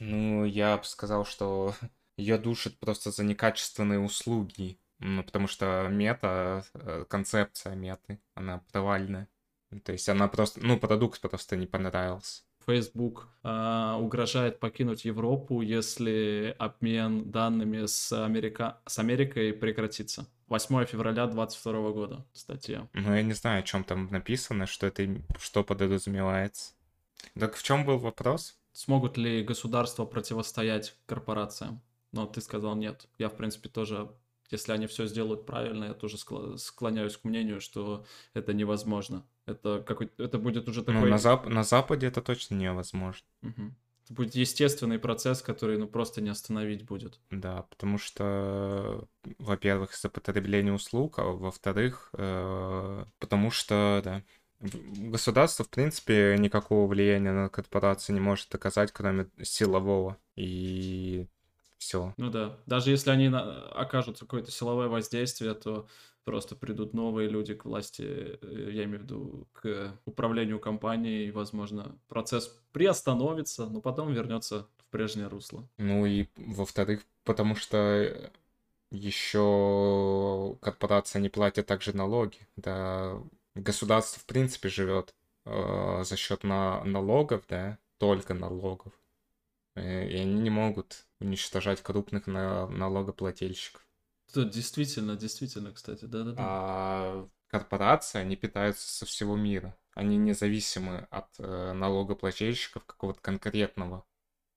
[0.00, 1.74] Ну, я бы сказал, что
[2.16, 4.78] ее душит просто за некачественные услуги.
[4.98, 9.28] Ну, потому что мета, э, концепция меты, она провальная.
[9.84, 12.42] То есть она просто, ну, продукт просто не понравился.
[12.64, 18.80] Facebook э, угрожает покинуть Европу, если обмен данными с, Америка...
[18.86, 20.26] с Америкой прекратится.
[20.48, 22.88] 8 февраля 2022 года статья.
[22.92, 25.06] Ну, я не знаю, о чем там написано, что это
[25.38, 26.74] что подразумевается.
[27.38, 28.58] Так в чем был вопрос?
[28.72, 31.82] Смогут ли государства противостоять корпорациям?
[32.16, 33.06] Но ты сказал нет.
[33.18, 34.08] Я, в принципе, тоже
[34.50, 39.24] если они все сделают правильно, я тоже склоняюсь к мнению, что это невозможно.
[39.46, 41.00] Это, какой это будет уже ну, такой...
[41.02, 41.46] Ну, на, зап...
[41.46, 43.26] на Западе это точно невозможно.
[43.42, 43.72] Угу.
[44.04, 47.18] Это будет естественный процесс, который ну, просто не остановить будет.
[47.30, 54.22] Да, потому что, во-первых, из-за потребления услуг, а во-вторых, э, потому что, да,
[54.60, 60.16] государство, в принципе, никакого влияния на корпорации не может оказать, кроме силового.
[60.36, 61.26] И
[61.78, 62.14] все.
[62.16, 62.58] Ну да.
[62.66, 63.68] Даже если они на...
[63.68, 65.86] окажут какое-то силовое воздействие, то
[66.24, 71.30] просто придут новые люди к власти, э, я имею в виду к управлению компанией, и,
[71.30, 75.68] возможно, процесс приостановится, но потом вернется в прежнее русло.
[75.78, 78.30] Ну и, во-вторых, потому что
[78.90, 82.38] еще корпорация не платит также налоги.
[82.56, 83.22] Да,
[83.54, 88.92] государство, в принципе, живет э, за счет на налогов, да, только налогов.
[89.76, 93.86] Э, и они не могут уничтожать крупных на налогоплательщиков.
[94.30, 96.36] Это действительно, действительно, кстати, да-да-да.
[96.38, 99.76] А корпорации, они питаются со всего мира.
[99.94, 104.04] Они независимы от э, налогоплательщиков какого-то конкретного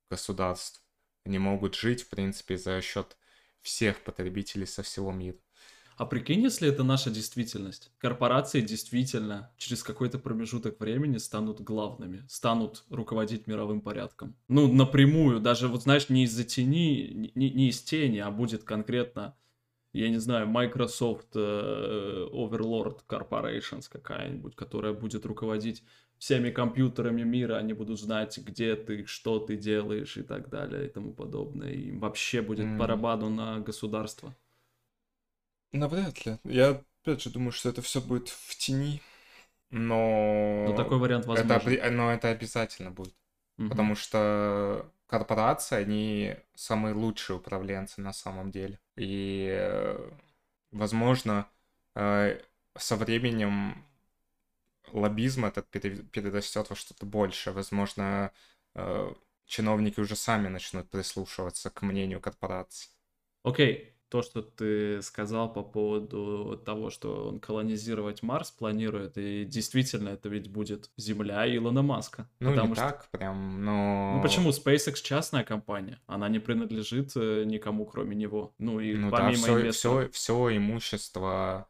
[0.09, 0.83] государства.
[1.25, 3.17] Они могут жить, в принципе, за счет
[3.61, 5.37] всех потребителей со всего мира.
[5.99, 7.91] А прикинь, если это наша действительность.
[7.97, 14.33] Корпорации действительно через какой-то промежуток времени станут главными, станут руководить мировым порядком.
[14.47, 19.35] Ну, напрямую, даже, вот знаешь, не из-за тени, не, не из тени, а будет конкретно,
[19.91, 25.83] я не знаю, Microsoft uh, Overlord Corporations какая-нибудь, которая будет руководить
[26.17, 30.89] всеми компьютерами мира, они будут знать, где ты, что ты делаешь и так далее и
[30.89, 31.73] тому подобное.
[31.73, 32.77] И вообще будет mm.
[32.77, 34.33] барабану на государство.
[35.71, 36.37] Навряд ли.
[36.43, 39.01] Я опять же думаю, что это все будет в тени.
[39.69, 40.65] Но...
[40.69, 41.73] Но такой вариант возможен.
[41.73, 43.15] Это, но это обязательно будет.
[43.57, 43.69] Угу.
[43.69, 48.79] Потому что корпорации, они самые лучшие управленцы на самом деле.
[48.95, 49.95] И,
[50.71, 51.47] возможно,
[51.95, 52.39] э,
[52.77, 53.83] со временем
[54.91, 57.53] лоббизм этот перерастет во что-то большее.
[57.53, 58.31] Возможно,
[58.75, 59.13] э,
[59.45, 62.89] чиновники уже сами начнут прислушиваться к мнению корпораций.
[63.43, 70.09] Окей, то, что ты сказал по поводу того, что он колонизировать Марс планирует, и действительно
[70.09, 72.27] это ведь будет Земля Илона Маска.
[72.39, 72.75] Ну, не что...
[72.75, 74.15] так прям, но...
[74.15, 74.49] Ну, почему?
[74.49, 78.53] SpaceX частная компания, она не принадлежит э, никому, кроме него.
[78.57, 80.01] Ну, и ну, помимо да, все, инвестора...
[80.07, 81.69] все, все имущество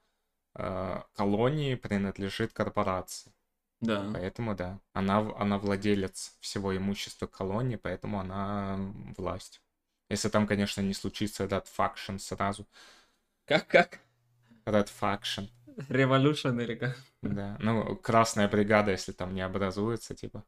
[0.55, 3.33] э, колонии принадлежит корпорации.
[3.81, 4.09] Да.
[4.13, 8.77] Поэтому, да, она, она владелец всего имущества колонии, поэтому она
[9.17, 9.61] власть.
[10.09, 12.67] Если там, конечно, не случится Red Faction сразу.
[13.45, 13.99] Как-как?
[14.65, 15.49] Red Faction.
[15.87, 16.97] Revolution или как?
[17.21, 20.43] Да, ну, Красная Бригада, если там не образуется, типа,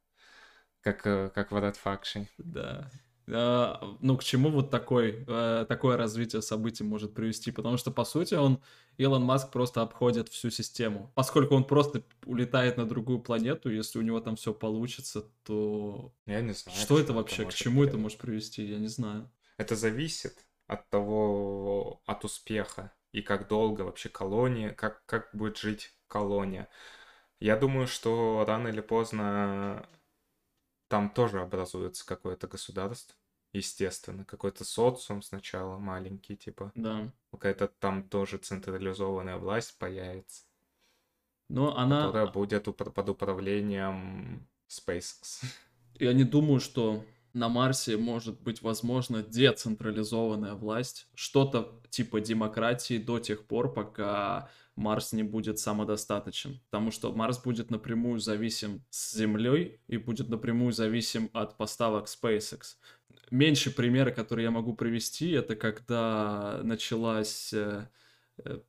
[0.81, 2.27] как, э, как в Red Faction.
[2.37, 2.89] Да.
[3.27, 7.51] Uh, ну, к чему вот такой, uh, такое развитие событий может привести?
[7.51, 8.61] Потому что, по сути, он,
[8.97, 11.11] Илон Маск просто обходит всю систему.
[11.15, 16.13] Поскольку он просто улетает на другую планету, если у него там все получится, то...
[16.25, 16.77] Я не знаю.
[16.77, 17.45] Что это вообще?
[17.45, 18.65] К чему это может привести?
[18.65, 19.29] Я не знаю.
[19.61, 25.95] Это зависит от того, от успеха и как долго вообще колония, как, как будет жить
[26.07, 26.67] колония.
[27.39, 29.87] Я думаю, что рано или поздно
[30.87, 33.15] там тоже образуется какое-то государство,
[33.53, 36.71] естественно, какой-то социум сначала маленький, типа.
[36.73, 37.13] Да.
[37.31, 40.45] Какая-то там тоже централизованная власть появится.
[41.49, 42.07] Но она...
[42.07, 45.45] Которая будет под управлением SpaceX.
[45.99, 53.19] Я не думаю, что на Марсе может быть возможно децентрализованная власть, что-то типа демократии до
[53.19, 56.61] тех пор, пока Марс не будет самодостаточен.
[56.69, 62.75] Потому что Марс будет напрямую зависим с Землей и будет напрямую зависим от поставок SpaceX.
[63.29, 67.87] Меньшие примеры, которые я могу привести, это когда началась э,
[68.43, 68.59] э,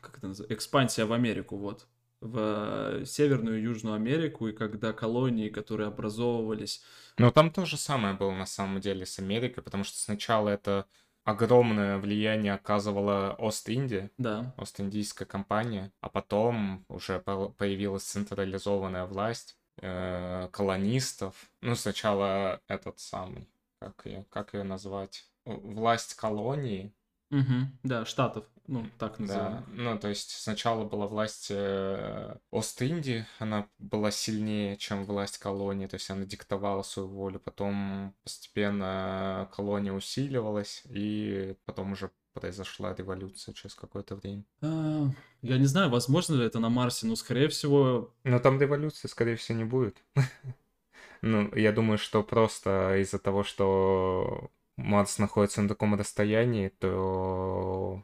[0.00, 1.86] как это называется, экспансия в Америку, вот
[2.20, 6.82] в Северную и Южную Америку, и когда колонии, которые образовывались...
[7.18, 10.86] Ну, там то же самое было на самом деле с Америкой, потому что сначала это
[11.24, 14.54] огромное влияние оказывала Ост-Индия, да.
[14.56, 21.50] Ост-Индийская компания, а потом уже появилась централизованная власть э, колонистов.
[21.60, 23.48] Ну, сначала этот самый,
[23.80, 26.92] как ее, как ее назвать, власть колонии,
[27.30, 27.78] Мгм.
[27.84, 29.64] Да, штатов, ну, так Да, называемых.
[29.68, 35.94] ну, то есть сначала была власть э, Ост-Индии, она была сильнее, чем власть колонии, то
[35.94, 43.74] есть она диктовала свою волю, потом постепенно колония усиливалась, и потом уже произошла революция через
[43.76, 44.44] какое-то время.
[44.62, 45.08] А,
[45.42, 49.36] Я не знаю, возможно ли это на Марсе, но, скорее всего, Но там революции, скорее
[49.36, 50.02] всего, не будет.
[51.22, 54.50] Ну, я думаю, что просто из-за того, что
[54.84, 58.02] Марс находится на таком расстоянии, то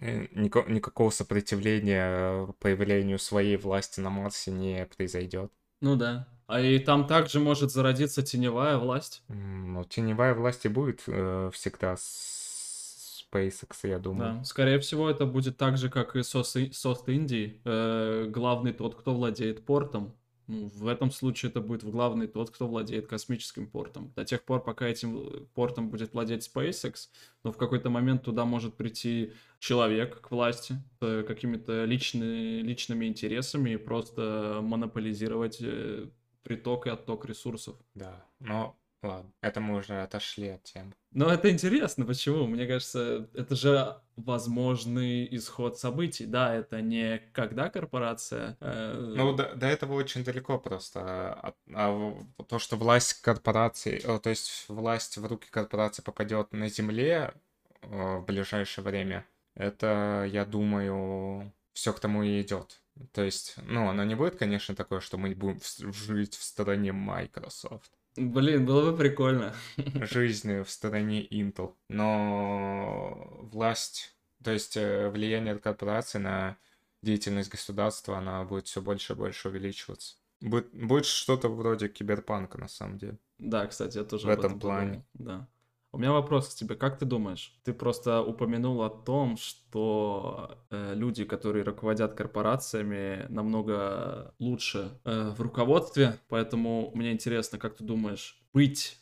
[0.00, 5.52] э, нико- никакого сопротивления появлению своей власти на Марсе не произойдет.
[5.80, 6.28] ну да.
[6.48, 9.22] А и там также может зародиться теневая власть.
[9.28, 14.38] Ну, теневая власть и будет э, всегда с SpaceX, я думаю.
[14.38, 17.60] Да, скорее всего, это будет так же, как и Сост Индии.
[17.64, 20.14] Э, главный тот, кто владеет портом.
[20.46, 24.12] Ну, в этом случае это будет главный тот, кто владеет космическим портом.
[24.16, 27.08] До тех пор, пока этим э, портом будет владеть SpaceX,
[27.44, 33.70] но в какой-то момент туда может прийти человек к власти с какими-то личными, личными интересами
[33.70, 36.08] и просто монополизировать э,
[36.42, 37.76] приток и отток ресурсов.
[37.94, 40.92] Да, но ладно, это мы уже отошли от темы.
[41.12, 42.46] Но это интересно, почему?
[42.46, 46.26] Мне кажется, это же возможный исход событий.
[46.26, 48.56] Да, это не когда корпорация...
[48.60, 51.00] э, Ну, до, до этого очень далеко просто.
[51.02, 52.14] А, а
[52.46, 57.34] то, что власть корпорации, то есть власть в руки корпорации попадет на Земле
[57.82, 62.80] э, в ближайшее время, это, я думаю, все к тому и идет.
[63.12, 65.60] То есть, ну, оно не будет, конечно, такое, что мы будем
[65.92, 67.90] жить в стороне Microsoft.
[68.16, 69.54] Блин, было бы прикольно.
[69.76, 71.74] жизни в стороне Intel.
[71.88, 76.56] Но власть, то есть э, влияние корпорации на
[77.02, 80.16] деятельность государства, она будет все больше и больше увеличиваться.
[80.40, 83.18] Будет, будет что-то вроде киберпанка, на самом деле.
[83.38, 85.04] Да, кстати, я тоже В об этом плане.
[85.14, 85.48] подумал, Да.
[85.94, 86.74] У меня вопрос к тебе.
[86.74, 87.52] Как ты думаешь?
[87.64, 95.40] Ты просто упомянул о том, что э, люди, которые руководят корпорациями, намного лучше э, в
[95.42, 96.18] руководстве.
[96.28, 98.98] Поэтому мне интересно, как ты думаешь, быть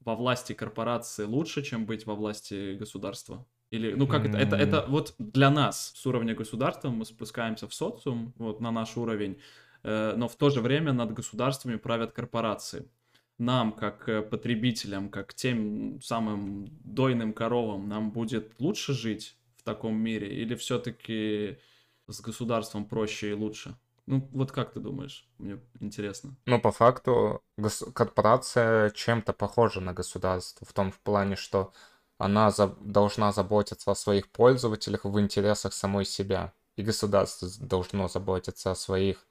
[0.00, 3.46] во власти корпорации лучше, чем быть во власти государства?
[3.70, 7.74] Или, ну как это, это, это вот для нас с уровня государства мы спускаемся в
[7.74, 9.38] социум, вот на наш уровень,
[9.82, 12.88] э, но в то же время над государствами правят корпорации
[13.40, 19.96] нам, как э, потребителям, как тем самым дойным коровам, нам будет лучше жить в таком
[19.96, 20.34] мире?
[20.34, 21.58] Или все-таки
[22.06, 23.76] с государством проще и лучше?
[24.06, 25.28] Ну, вот как ты думаешь?
[25.38, 26.36] Мне интересно.
[26.46, 31.72] Ну, по факту, гос- корпорация чем-то похожа на государство, в том плане, что
[32.18, 36.52] она за- должна заботиться о своих пользователях в интересах самой себя.
[36.76, 39.26] И государство должно заботиться о своих,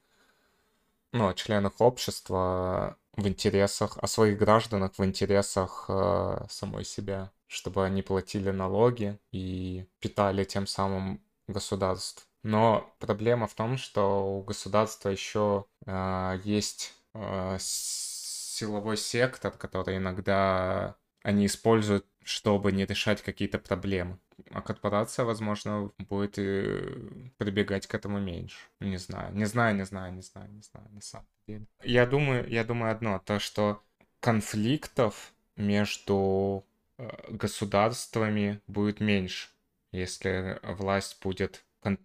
[1.12, 7.86] ну, о членах общества в интересах, о своих гражданах в интересах э, самой себя, чтобы
[7.86, 12.24] они платили налоги и питали тем самым государство.
[12.44, 20.96] Но проблема в том, что у государства еще э, есть э, силовой сектор, который иногда
[21.24, 24.20] они используют, чтобы не решать какие-то проблемы.
[24.52, 28.58] А корпорация, возможно, будет и прибегать к этому меньше.
[28.80, 31.66] Не знаю, не знаю, не знаю, не знаю, не знаю, на самом деле.
[31.84, 33.82] Я думаю, я думаю одно, то, что
[34.20, 36.66] конфликтов между
[36.98, 39.50] э, государствами будет меньше,
[39.92, 41.64] если власть будет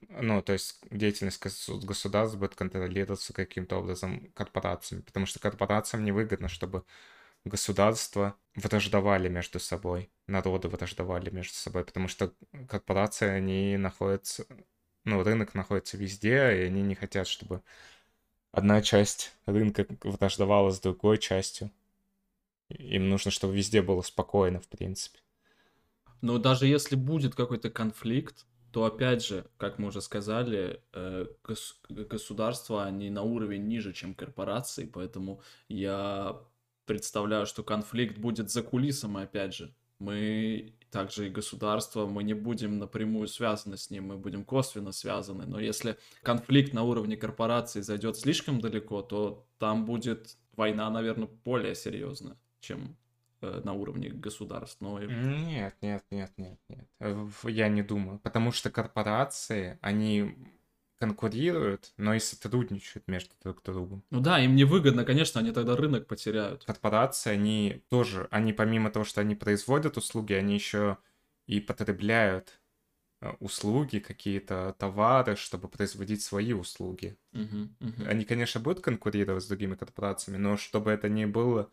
[0.08, 6.48] ну, то есть деятельность госу- государств будет контролироваться каким-то образом корпорациями, потому что корпорациям невыгодно,
[6.48, 6.84] чтобы
[7.44, 12.32] государства враждовали между собой, народы враждовали между собой, потому что
[12.68, 14.46] корпорации, они находятся,
[15.04, 17.62] ну, рынок находится везде, и они не хотят, чтобы
[18.52, 21.70] одна часть рынка враждовала с другой частью.
[22.68, 25.18] Им нужно, чтобы везде было спокойно, в принципе.
[26.22, 31.76] Но даже если будет какой-то конфликт, то опять же, как мы уже сказали, э, гос-
[31.88, 36.40] государства, они на уровень ниже, чем корпорации, поэтому я
[36.86, 39.74] представляю, что конфликт будет за кулисами, опять же.
[39.98, 45.46] Мы также и государство, мы не будем напрямую связаны с ним, мы будем косвенно связаны.
[45.46, 51.74] Но если конфликт на уровне корпорации зайдет слишком далеко, то там будет война, наверное, более
[51.74, 52.96] серьезная, чем
[53.40, 54.80] э, на уровне государств.
[54.80, 56.86] Но Нет, нет, нет, нет, нет.
[57.00, 58.18] Э, Я не думаю.
[58.20, 60.36] Потому что корпорации, они
[60.98, 64.04] конкурируют, но и сотрудничают между друг другом.
[64.10, 66.64] Ну да, им невыгодно, конечно, они тогда рынок потеряют.
[66.64, 70.98] Корпорации, они тоже, они помимо того, что они производят услуги, они еще
[71.46, 72.60] и потребляют
[73.20, 77.18] э, услуги, какие-то товары, чтобы производить свои услуги.
[77.32, 78.08] Мгм, мгм.
[78.08, 81.70] Они, конечно, будут конкурировать с другими корпорациями, но чтобы это не было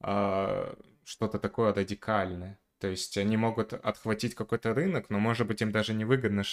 [0.00, 2.58] а, что-то такое радикальное.
[2.78, 6.44] То есть они могут отхватить какой-то рынок, но, может быть, им даже не выгодно,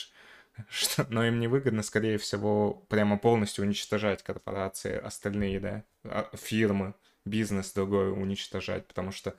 [0.70, 6.94] что, но им не выгодно, скорее всего, прямо полностью уничтожать корпорации остальные, да, а, фирмы,
[7.26, 9.36] бизнес другой уничтожать, потому что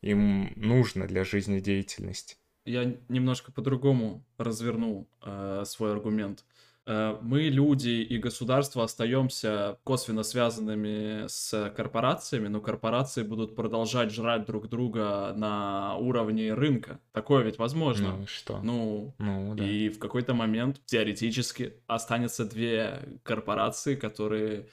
[0.00, 2.36] им нужно для жизнедеятельности.
[2.64, 6.40] Я немножко по-другому развернул э, свой аргумент.
[6.40, 6.57] Э,
[6.88, 14.68] мы, люди и государство, остаемся косвенно связанными с корпорациями, но корпорации будут продолжать жрать друг
[14.68, 16.98] друга на уровне рынка.
[17.12, 18.16] Такое ведь возможно.
[18.16, 18.60] Ну что?
[18.62, 19.64] Ну, ну да.
[19.64, 24.66] и в какой-то момент теоретически останется две корпорации, которые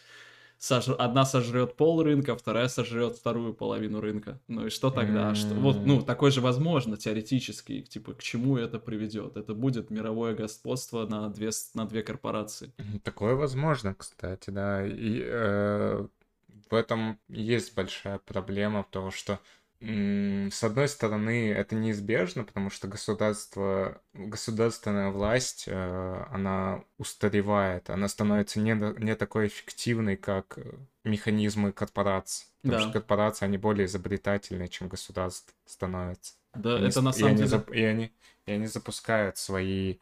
[0.58, 0.90] сож...
[0.90, 4.40] одна сожрет пол рынка, вторая сожрет вторую половину рынка.
[4.48, 5.32] Ну и что тогда?
[5.32, 5.36] Mm-hmm.
[5.36, 5.56] Что...
[5.56, 7.82] Вот, ну, такое же возможно теоретически.
[7.82, 9.38] Типа, к чему это приведет?
[9.38, 12.74] Это будет мировое господство на две, на две корпорации.
[13.04, 14.86] Такое возможно, кстати, да.
[14.86, 16.08] И э,
[16.70, 19.40] в этом есть большая проблема, потому что
[19.82, 28.60] с одной стороны, это неизбежно, потому что государство, государственная власть, э, она устаревает, она становится
[28.60, 28.74] не,
[29.04, 30.58] не такой эффективной, как
[31.04, 32.48] механизмы корпораций.
[32.62, 32.82] Потому да.
[32.82, 36.34] что корпорации, они более изобретательные, чем государство становятся.
[36.54, 37.64] Да, они, это на самом и деле...
[37.68, 38.12] Они, и, они,
[38.46, 39.98] и они запускают свои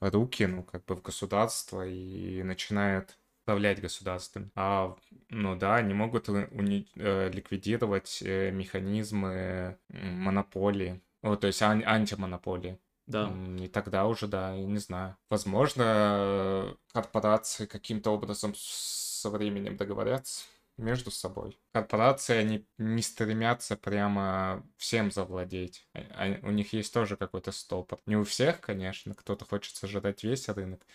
[0.00, 3.18] руки, ну, как бы в государство и начинают
[3.50, 4.52] управлять государством.
[4.54, 4.96] А,
[5.28, 12.78] ну да, они могут уни- э, ликвидировать э, механизмы монополии, ну, то есть ан- антимонополии.
[13.06, 13.32] Да.
[13.58, 15.16] И тогда уже, да, я не знаю.
[15.28, 20.44] Возможно, корпорации каким-то образом со временем договорятся
[20.76, 21.58] между собой.
[21.72, 25.88] Корпорации, они не стремятся прямо всем завладеть.
[25.92, 27.98] А, а, у них есть тоже какой-то стопор.
[28.06, 30.86] Не у всех, конечно, кто-то хочет сожрать весь рынок,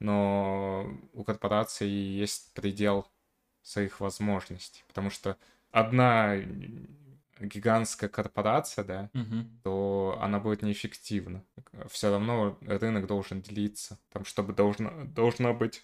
[0.00, 3.06] но у корпорации есть предел
[3.62, 5.36] своих возможностей, потому что
[5.70, 6.36] одна
[7.40, 9.44] гигантская корпорация, да, угу.
[9.62, 11.44] то она будет неэффективна.
[11.88, 15.82] Все равно рынок должен делиться, там, чтобы должна, должна быть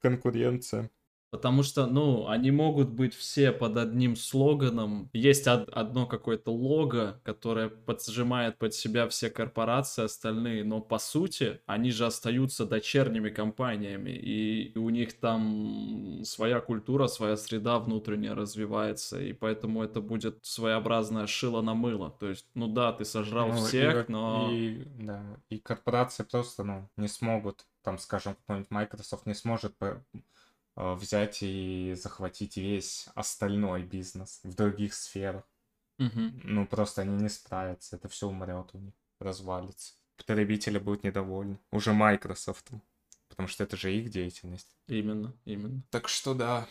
[0.00, 0.90] конкуренция.
[1.32, 5.08] Потому что, ну, они могут быть все под одним слоганом.
[5.14, 11.62] Есть од- одно какое-то лого, которое поджимает под себя все корпорации остальные, но по сути
[11.64, 19.18] они же остаются дочерними компаниями, и у них там своя культура, своя среда внутренняя развивается,
[19.18, 22.10] и поэтому это будет своеобразное шило на мыло.
[22.10, 24.50] То есть, ну да, ты сожрал ну, всех, и, но...
[24.52, 29.74] И, да, и корпорации просто, ну, не смогут, там, скажем, какой-нибудь Microsoft не сможет
[30.76, 35.44] взять и захватить весь остальной бизнес в других сферах.
[35.98, 36.40] Угу.
[36.44, 39.94] Ну, просто они не справятся, это все умрет у них, развалится.
[40.16, 41.58] Потребители будут недовольны.
[41.70, 42.70] Уже Microsoft,
[43.28, 44.76] потому что это же их деятельность.
[44.86, 45.82] Именно, именно.
[45.90, 46.66] Так что да.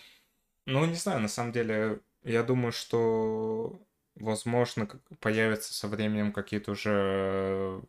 [0.65, 3.81] Ну, не знаю, на самом деле, я думаю, что
[4.15, 4.87] возможно
[5.19, 7.81] появятся со временем какие-то уже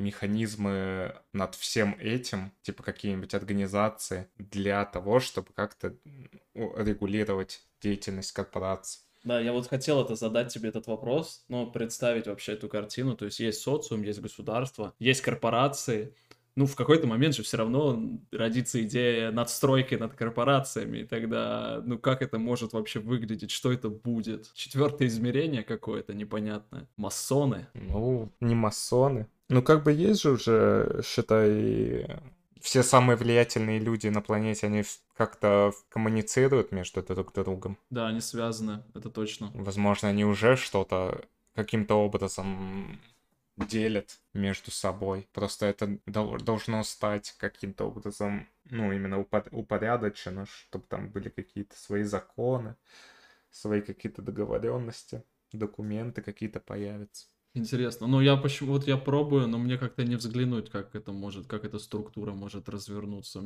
[0.00, 5.94] механизмы над всем этим, типа какие-нибудь организации, для того, чтобы как-то
[6.54, 9.00] регулировать деятельность корпораций.
[9.22, 13.16] Да, я вот хотел это задать тебе этот вопрос, но представить вообще эту картину.
[13.16, 16.14] То есть есть социум, есть государство, есть корпорации.
[16.56, 21.96] Ну, в какой-то момент же все равно родится идея надстройки над корпорациями, и тогда, ну,
[21.98, 24.52] как это может вообще выглядеть, что это будет?
[24.54, 26.88] Четвертое измерение какое-то непонятное.
[26.96, 27.68] Масоны?
[27.74, 29.28] Ну, не масоны.
[29.50, 32.06] Ну, как бы есть же уже, считай,
[32.60, 34.84] все самые влиятельные люди на планете, они
[35.16, 37.76] как-то коммуницируют между друг другом.
[37.90, 39.50] Да, они связаны, это точно.
[39.52, 41.24] Возможно, они уже что-то
[41.54, 43.00] каким-то образом
[43.56, 45.28] делят между собой.
[45.32, 52.76] Просто это должно стать каким-то образом, ну, именно упорядочено, чтобы там были какие-то свои законы,
[53.50, 57.26] свои какие-то договоренности, документы какие-то появятся.
[57.52, 58.06] Интересно.
[58.06, 61.64] Ну, я почему вот я пробую, но мне как-то не взглянуть, как это может, как
[61.64, 63.42] эта структура может развернуться.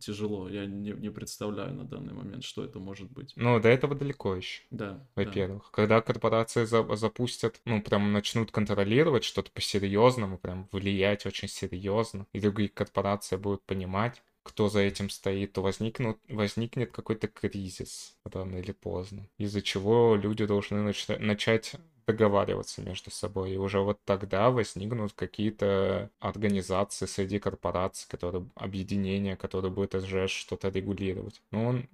[0.00, 0.48] Тяжело.
[0.48, 3.32] Я не, не представляю на данный момент, что это может быть.
[3.34, 4.62] Ну, до этого далеко еще.
[4.70, 5.04] Да.
[5.16, 5.64] Во-первых.
[5.64, 5.70] Да.
[5.72, 12.40] Когда корпорации за запустят, ну, прям начнут контролировать что-то по-серьезному, прям влиять очень серьезно, и
[12.40, 18.72] другие корпорации будут понимать, кто за этим стоит, то возникнут, возникнет какой-то кризис рано или
[18.72, 21.74] поздно, из-за чего люди должны нач- начать
[22.08, 23.52] договариваться между собой.
[23.52, 30.70] И уже вот тогда возникнут какие-то организации среди корпораций, которые, объединения, которые будут уже что-то
[30.70, 31.42] регулировать.
[31.50, 31.88] Но он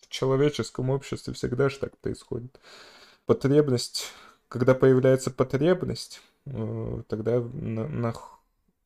[0.00, 2.58] в человеческом обществе всегда же так происходит.
[3.26, 4.10] Потребность,
[4.48, 8.14] когда появляется потребность, э, тогда на, на,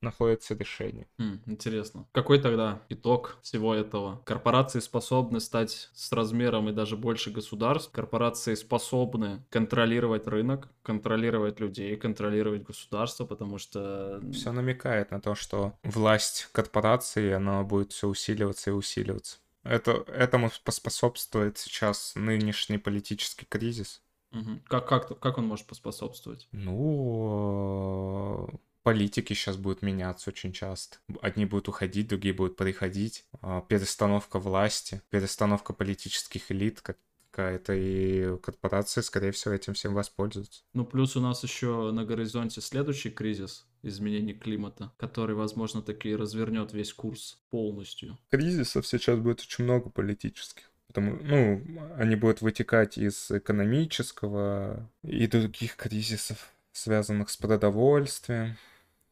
[0.07, 1.07] находится решение.
[1.19, 2.07] Хм, интересно.
[2.13, 4.23] Какой тогда итог всего этого?
[4.25, 7.93] Корпорации способны стать с размером и даже больше государств.
[7.93, 14.21] Корпорации способны контролировать рынок, контролировать людей, контролировать государство, потому что...
[14.33, 19.39] Все намекает на то, что власть корпорации, она будет все усиливаться и усиливаться.
[19.65, 24.01] Это, этому поспособствует сейчас нынешний политический кризис.
[24.33, 24.61] Угу.
[24.69, 26.49] Как, как, как он может поспособствовать?
[26.53, 28.49] Ну,
[28.87, 30.99] политики сейчас будут меняться очень часто.
[31.21, 33.25] Одни будут уходить, другие будут приходить.
[33.43, 36.97] А, перестановка власти, перестановка политических элит, как
[37.33, 40.63] какая-то, и корпорации, скорее всего, этим всем воспользуются.
[40.73, 46.73] Ну, плюс у нас еще на горизонте следующий кризис изменений климата, который, возможно, таки развернет
[46.73, 48.17] весь курс полностью.
[48.31, 50.71] Кризисов сейчас будет очень много политических.
[50.87, 51.61] Потому, ну,
[51.99, 58.57] они будут вытекать из экономического и других кризисов, связанных с продовольствием,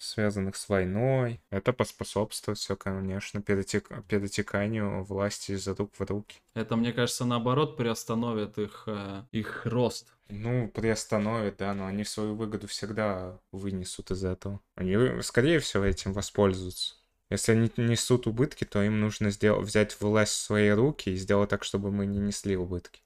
[0.05, 1.41] связанных с войной.
[1.51, 3.89] Это поспособствует все, конечно, перетек...
[4.07, 6.41] перетеканию власти из рук в руки.
[6.55, 10.15] Это, мне кажется, наоборот, приостановит их, э, их рост.
[10.29, 14.61] Ну, приостановит, да, но они свою выгоду всегда вынесут из этого.
[14.75, 16.95] Они, скорее всего, этим воспользуются.
[17.31, 21.51] Если они несут убытки, то им нужно сделать, взять власть в свои руки и сделать
[21.51, 23.03] так, чтобы мы не несли убытки.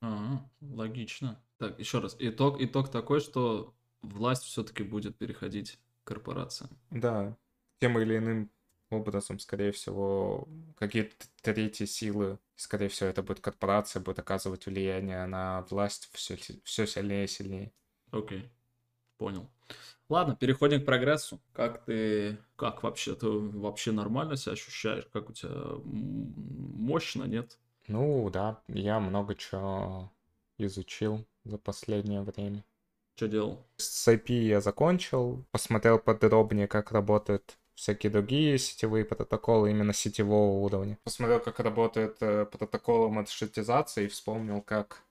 [0.00, 1.40] А, логично.
[1.58, 2.16] Так, еще раз.
[2.18, 6.70] Итог, итог такой, что власть все-таки будет переходить корпорациям.
[6.90, 7.36] Да,
[7.80, 8.50] тем или иным
[8.90, 10.48] образом, скорее всего,
[10.78, 16.86] какие-то третьи силы, скорее всего, это будет корпорация, будет оказывать влияние на власть все, все
[16.86, 17.72] сильнее и сильнее.
[18.12, 18.48] Окей, okay.
[19.18, 19.50] понял.
[20.08, 21.40] Ладно, переходим к прогрессу.
[21.52, 25.08] Как ты, как вообще, ты вообще нормально себя ощущаешь?
[25.12, 25.50] Как у тебя
[25.84, 27.58] мощно, нет?
[27.88, 30.12] Ну, да, я много чего
[30.58, 32.64] изучил за последнее время.
[33.16, 33.66] Что делал?
[33.78, 40.98] С IP я закончил, посмотрел подробнее, как работают всякие другие сетевые протоколы именно сетевого уровня.
[41.02, 45.02] Посмотрел, как работает э, протоколы маршрутизации и вспомнил, как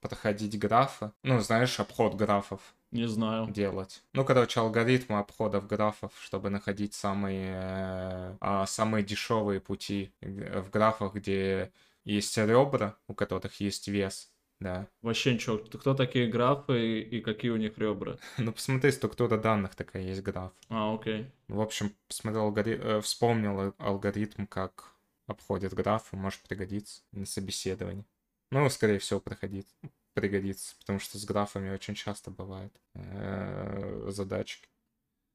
[0.00, 1.12] проходить графы.
[1.22, 2.74] Ну, знаешь, обход графов.
[2.90, 3.46] Не знаю.
[3.48, 4.02] Делать.
[4.12, 11.14] Ну, короче, алгоритмы обходов графов, чтобы находить самые, э, а, самые дешевые пути в графах,
[11.14, 11.70] где
[12.04, 14.31] есть ребра, у которых есть вес,
[14.62, 14.86] да.
[15.02, 15.58] Вообще ничего.
[15.58, 18.16] Кто такие графы и, и какие у них ребра?
[18.38, 20.52] ну, посмотри, структура данных такая есть граф.
[20.68, 21.30] А, окей.
[21.48, 24.94] В общем, посмотрел алгоритм, э, вспомнил алгоритм, как
[25.26, 28.04] обходит графы, может пригодиться на собеседовании.
[28.50, 29.66] Ну, скорее всего, проходит,
[30.14, 34.68] пригодится, потому что с графами очень часто бывают э, задачки.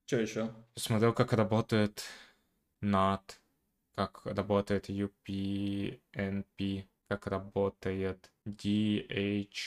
[0.06, 0.54] Что еще?
[0.74, 2.04] Посмотрел, как работает
[2.82, 3.40] NAT,
[3.96, 9.60] как работает UPnP, как работает DHCP.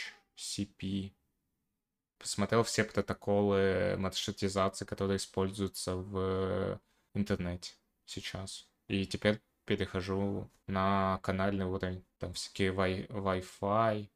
[2.18, 6.80] Посмотрел все протоколы маршрутизации, которые используются в
[7.14, 7.72] интернете
[8.04, 8.68] сейчас.
[8.88, 12.04] И теперь перехожу на канальный уровень.
[12.18, 14.08] Там всякие wi- Wi-Fi.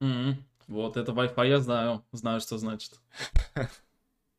[0.00, 0.34] Mm-hmm.
[0.68, 2.04] Вот это Wi-Fi я знаю.
[2.12, 2.98] Знаю, что значит.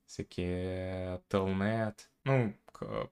[0.05, 1.99] Всякие Telnet.
[2.23, 2.53] Ну,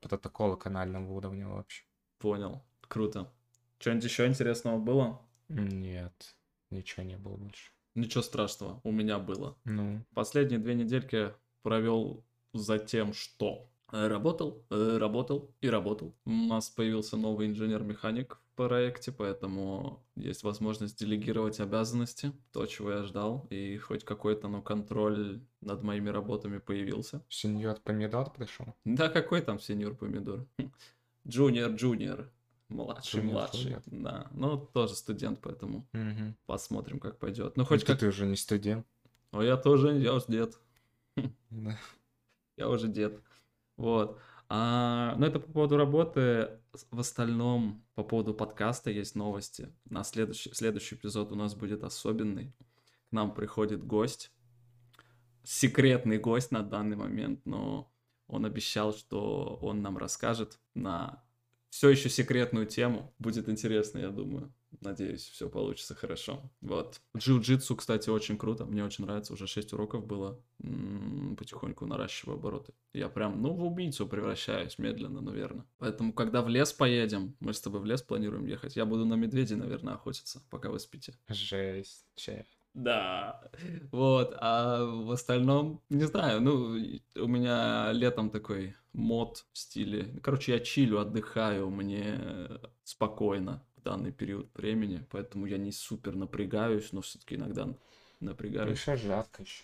[0.01, 1.83] протоколы канального уровня вообще.
[2.17, 2.61] Понял.
[2.87, 3.31] Круто.
[3.79, 5.21] Что-нибудь еще интересного было?
[5.49, 6.35] Нет,
[6.73, 7.71] ничего не было больше.
[7.95, 9.55] Ничего страшного, у меня было.
[9.65, 10.03] Ну.
[10.13, 16.15] Последние две недельки провел за тем, что работал, э, работал и работал.
[16.25, 23.03] У нас появился новый инженер-механик в проекте, поэтому есть возможность делегировать обязанности, то, чего я
[23.03, 27.23] ждал, и хоть какой-то, ну, контроль над моими работами появился.
[27.29, 28.73] Сеньор Помидор пришел?
[28.83, 30.45] Да, какой там сеньор Помидор?
[31.27, 32.29] Джуниор, джуниор.
[32.69, 33.77] Младший, Джуниор, младший.
[33.85, 34.27] Да.
[34.31, 36.33] Ну, тоже студент, поэтому угу.
[36.45, 37.55] посмотрим, как пойдет.
[37.57, 37.99] Ну, хоть ну, как...
[37.99, 38.85] Ты уже не студент.
[39.31, 40.59] О, я тоже, я уже дед.
[41.49, 41.77] Да.
[42.55, 43.19] Я уже дед.
[43.77, 44.19] Вот.
[44.47, 46.59] А, ну, это по поводу работы.
[46.91, 49.73] В остальном, по поводу подкаста есть новости.
[49.85, 52.53] На следующий, следующий эпизод у нас будет особенный.
[53.09, 54.31] К нам приходит гость.
[55.43, 57.91] Секретный гость на данный момент, но
[58.27, 61.23] он обещал, что он нам расскажет на
[61.73, 63.15] все еще секретную тему.
[63.17, 64.53] Будет интересно, я думаю.
[64.79, 66.51] Надеюсь, все получится хорошо.
[66.61, 67.01] Вот.
[67.17, 68.65] Джиу-джитсу, кстати, очень круто.
[68.65, 69.33] Мне очень нравится.
[69.33, 70.39] Уже 6 уроков было.
[70.61, 72.73] М-м, потихоньку наращиваю обороты.
[72.93, 75.65] Я прям, ну, в убийцу превращаюсь медленно, наверное.
[75.79, 79.15] Поэтому, когда в лес поедем, мы с тобой в лес планируем ехать, я буду на
[79.15, 81.15] медведей, наверное, охотиться, пока вы спите.
[81.27, 82.45] Жесть, че.
[82.75, 83.49] Да,
[83.91, 86.75] вот, а в остальном, не знаю, ну,
[87.15, 92.49] у меня летом такой мод в стиле, короче, я чилю, отдыхаю, мне
[92.83, 97.69] спокойно в данный период времени, поэтому я не супер напрягаюсь, но все-таки иногда
[98.19, 98.79] напрягаюсь.
[98.79, 99.63] Еще жарко еще.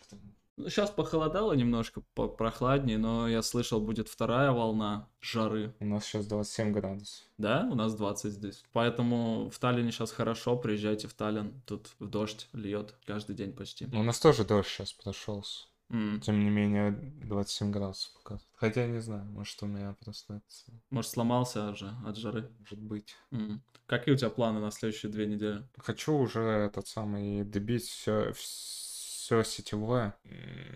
[0.67, 5.73] Сейчас похолодало немножко, прохладнее, но я слышал, будет вторая волна жары.
[5.79, 7.25] У нас сейчас 27 градусов.
[7.37, 8.65] Да, у нас 20 здесь.
[8.73, 11.61] Поэтому в Таллине сейчас хорошо, приезжайте в Таллин.
[11.65, 13.85] Тут в дождь льет каждый день почти.
[13.85, 15.67] Ну, У нас тоже дождь сейчас прошелся.
[15.89, 18.47] М, Тем не менее, 27 градусов показывает.
[18.55, 20.45] Хотя не знаю, может у меня просто это
[20.91, 22.49] Может, сломался уже от жары?
[22.59, 23.15] может быть.
[23.31, 23.61] М.
[23.87, 25.67] Какие у тебя планы на следующие две недели?
[25.77, 30.15] Хочу уже этот самый добить все, все сетевое,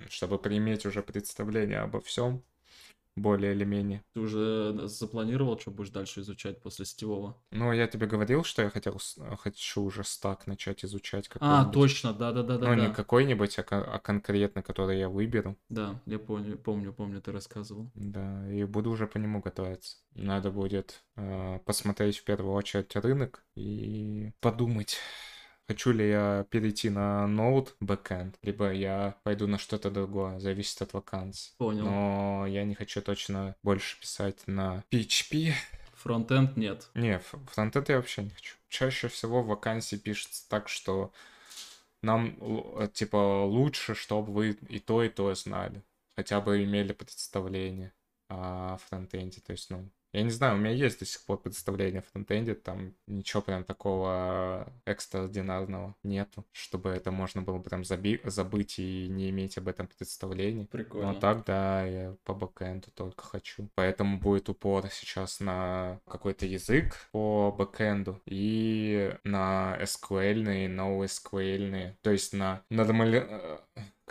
[0.09, 2.43] чтобы прииметь уже представление обо всем,
[3.16, 4.03] более или менее.
[4.14, 7.38] Ты уже запланировал, что будешь дальше изучать после сетевого?
[7.51, 11.74] Ну, я тебе говорил, что я хотел, с- хочу уже стак начать изучать А, какой-нибудь.
[11.74, 12.68] точно, да-да-да-да.
[12.68, 12.93] Ну, не да.
[12.93, 15.57] какой-нибудь, а, а конкретно, который я выберу.
[15.70, 17.91] Да, я помню, помню, помню, ты рассказывал.
[17.95, 19.97] Да, и буду уже по нему готовиться.
[20.16, 24.97] Надо будет э, посмотреть в первую очередь рынок и подумать,
[25.68, 30.93] хочу ли я перейти на Node backend, либо я пойду на что-то другое, зависит от
[30.93, 31.51] вакансий.
[31.57, 31.86] Понял.
[31.86, 35.53] Но я не хочу точно больше писать на PHP.
[35.93, 36.89] Фронтенд нет.
[36.95, 38.55] Не, фронтенд я вообще не хочу.
[38.68, 41.14] Чаще всего вакансии пишется так, что
[42.01, 45.82] нам, э, типа, лучше, чтобы вы и то, и то знали.
[46.18, 47.93] Хотя бы имели представление
[48.30, 49.39] о фронтенде.
[49.39, 52.53] То есть, ну, я не знаю, у меня есть до сих пор представление о фронтенде,
[52.53, 59.32] там ничего прям такого экстраординарного нету, чтобы это можно было прям заби- забыть и не
[59.32, 60.68] иметь об этом представления.
[60.68, 61.11] Прикольно.
[61.11, 63.68] А так, да, я по бэкэнду только хочу.
[63.76, 71.97] Поэтому будет упор сейчас на какой-то язык по бэкэнду и на SQL-ные, NoSQL-ные.
[72.01, 73.28] То есть на нормали...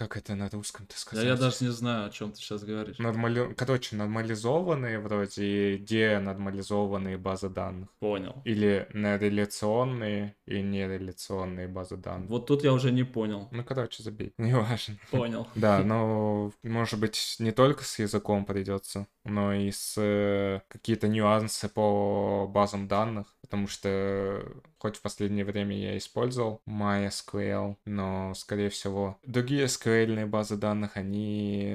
[0.03, 1.25] Как это на русском-то Да сказать?
[1.25, 2.99] я даже не знаю, о чем ты сейчас говоришь.
[2.99, 3.55] Нормали...
[3.55, 7.89] Короче, нормализованные вроде, и денормализованные базы данных.
[8.01, 8.43] Понял.
[8.45, 12.29] Или нереляционные и нереляционные базы данных.
[12.31, 13.47] Вот тут я уже не понял.
[13.53, 14.35] Ну, короче, забей.
[14.39, 14.97] Неважно.
[15.13, 15.47] Понял.
[15.55, 21.69] Да, но, может быть, не только с языком придется, но и с э, какие-то нюансы
[21.69, 29.19] по базам данных, потому что хоть в последнее время я использовал MySQL, но, скорее всего,
[29.27, 31.71] другие SQL базы данных, они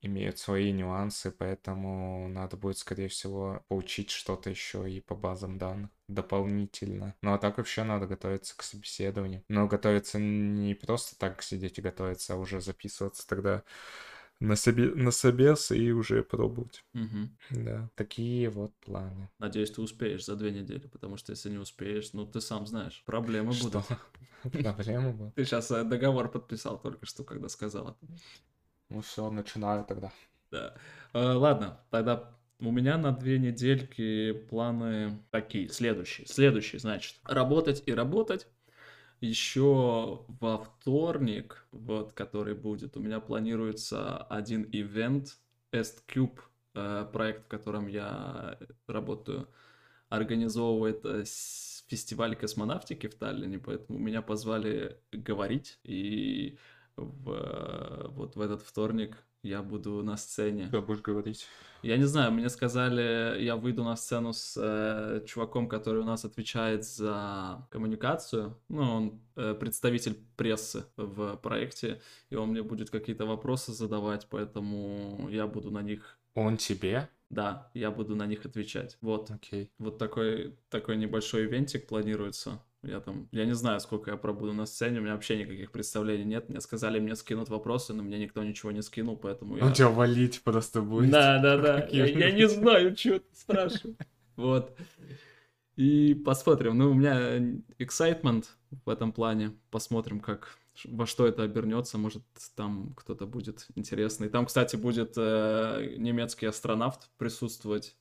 [0.00, 5.90] имеют свои нюансы, поэтому надо будет, скорее всего, поучить что-то еще и по базам данных
[6.08, 7.14] дополнительно.
[7.20, 9.44] Ну а так вообще надо готовиться к собеседованию.
[9.48, 13.62] Но готовиться не просто так сидеть и готовиться, а уже записываться тогда
[14.40, 16.84] на, себе, на собес и уже пробовать.
[16.92, 17.36] Мгм.
[17.50, 19.30] Да, такие вот планы.
[19.38, 23.02] Надеюсь, ты успеешь за две недели, потому что если не успеешь, ну ты сам знаешь,
[23.04, 23.82] проблемы Что?
[23.82, 23.84] будут.
[24.62, 25.30] Проблема была.
[25.32, 28.12] Ты сейчас договор подписал только что, когда сказал это.
[28.90, 30.12] Ну все, начинаю тогда.
[30.50, 30.74] Да.
[31.12, 36.26] Э, Ладно, тогда у меня на две недельки планы такие, следующие.
[36.26, 38.46] Следующие, значит, работать и работать.
[39.20, 45.38] Еще во вторник, вот, который будет, у меня планируется один ивент,
[45.72, 46.38] EstCube,
[46.74, 49.48] э, проект, в котором я работаю,
[50.08, 51.24] организовывает э,
[51.88, 56.56] фестиваль космонавтики в Таллине, поэтому меня позвали говорить, и
[56.96, 60.66] в, э, вот в этот вторник я буду на сцене.
[60.68, 61.46] Что будешь говорить?
[61.82, 66.24] Я не знаю, мне сказали, я выйду на сцену с э, чуваком, который у нас
[66.24, 68.56] отвечает за коммуникацию.
[68.68, 75.28] Ну, он э, представитель прессы в проекте, и он мне будет какие-то вопросы задавать, поэтому
[75.30, 77.08] я буду на них, Он тебе?
[77.30, 78.98] да, я буду на них отвечать.
[79.00, 79.70] Вот, Окей.
[79.78, 82.58] вот такой, такой небольшой ивентик планируется.
[82.82, 86.24] Я там, я не знаю, сколько я пробуду на сцене, у меня вообще никаких представлений
[86.24, 86.48] нет.
[86.48, 89.64] Мне сказали, мне скинут вопросы, но мне никто ничего не скинул, поэтому я...
[89.64, 91.10] Он тебя валить просто будет.
[91.10, 91.88] Да, да, да.
[91.90, 93.96] Я, я не знаю, что ты спрашиваешь.
[94.36, 94.78] Вот.
[95.74, 96.78] И посмотрим.
[96.78, 97.38] Ну, у меня
[97.78, 98.44] excitement
[98.84, 99.56] в этом плане.
[99.70, 101.98] Посмотрим, как во что это обернется.
[101.98, 102.22] Может,
[102.54, 104.28] там кто-то будет интересный.
[104.28, 107.96] Там, кстати, будет э, немецкий астронавт присутствовать.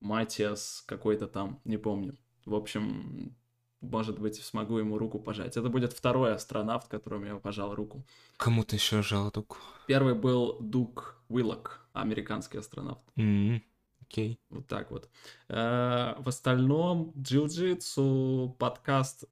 [0.00, 2.16] Матиас какой-то там, не помню.
[2.46, 3.36] В общем,
[3.80, 5.56] может быть, смогу ему руку пожать.
[5.56, 8.04] Это будет второй астронавт, которому я пожал руку.
[8.36, 9.56] Кому ты еще жал руку?
[9.86, 13.00] Первый был Дук Уиллок, американский астронавт.
[13.16, 13.62] М,
[14.02, 14.38] Окей.
[14.50, 15.08] Вот так вот.
[15.48, 19.24] Э, В остальном, джиу-джитсу, подкаст,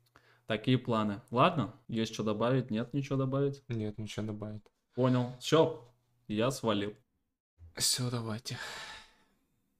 [0.46, 1.20] такие планы.
[1.30, 2.70] Ладно, есть что добавить?
[2.70, 3.62] Нет, ничего добавить?
[3.68, 4.62] Нет, ничего добавить.
[4.94, 5.32] Понял.
[5.40, 5.84] Все,
[6.28, 6.94] я свалил.
[7.76, 8.56] Все, давайте.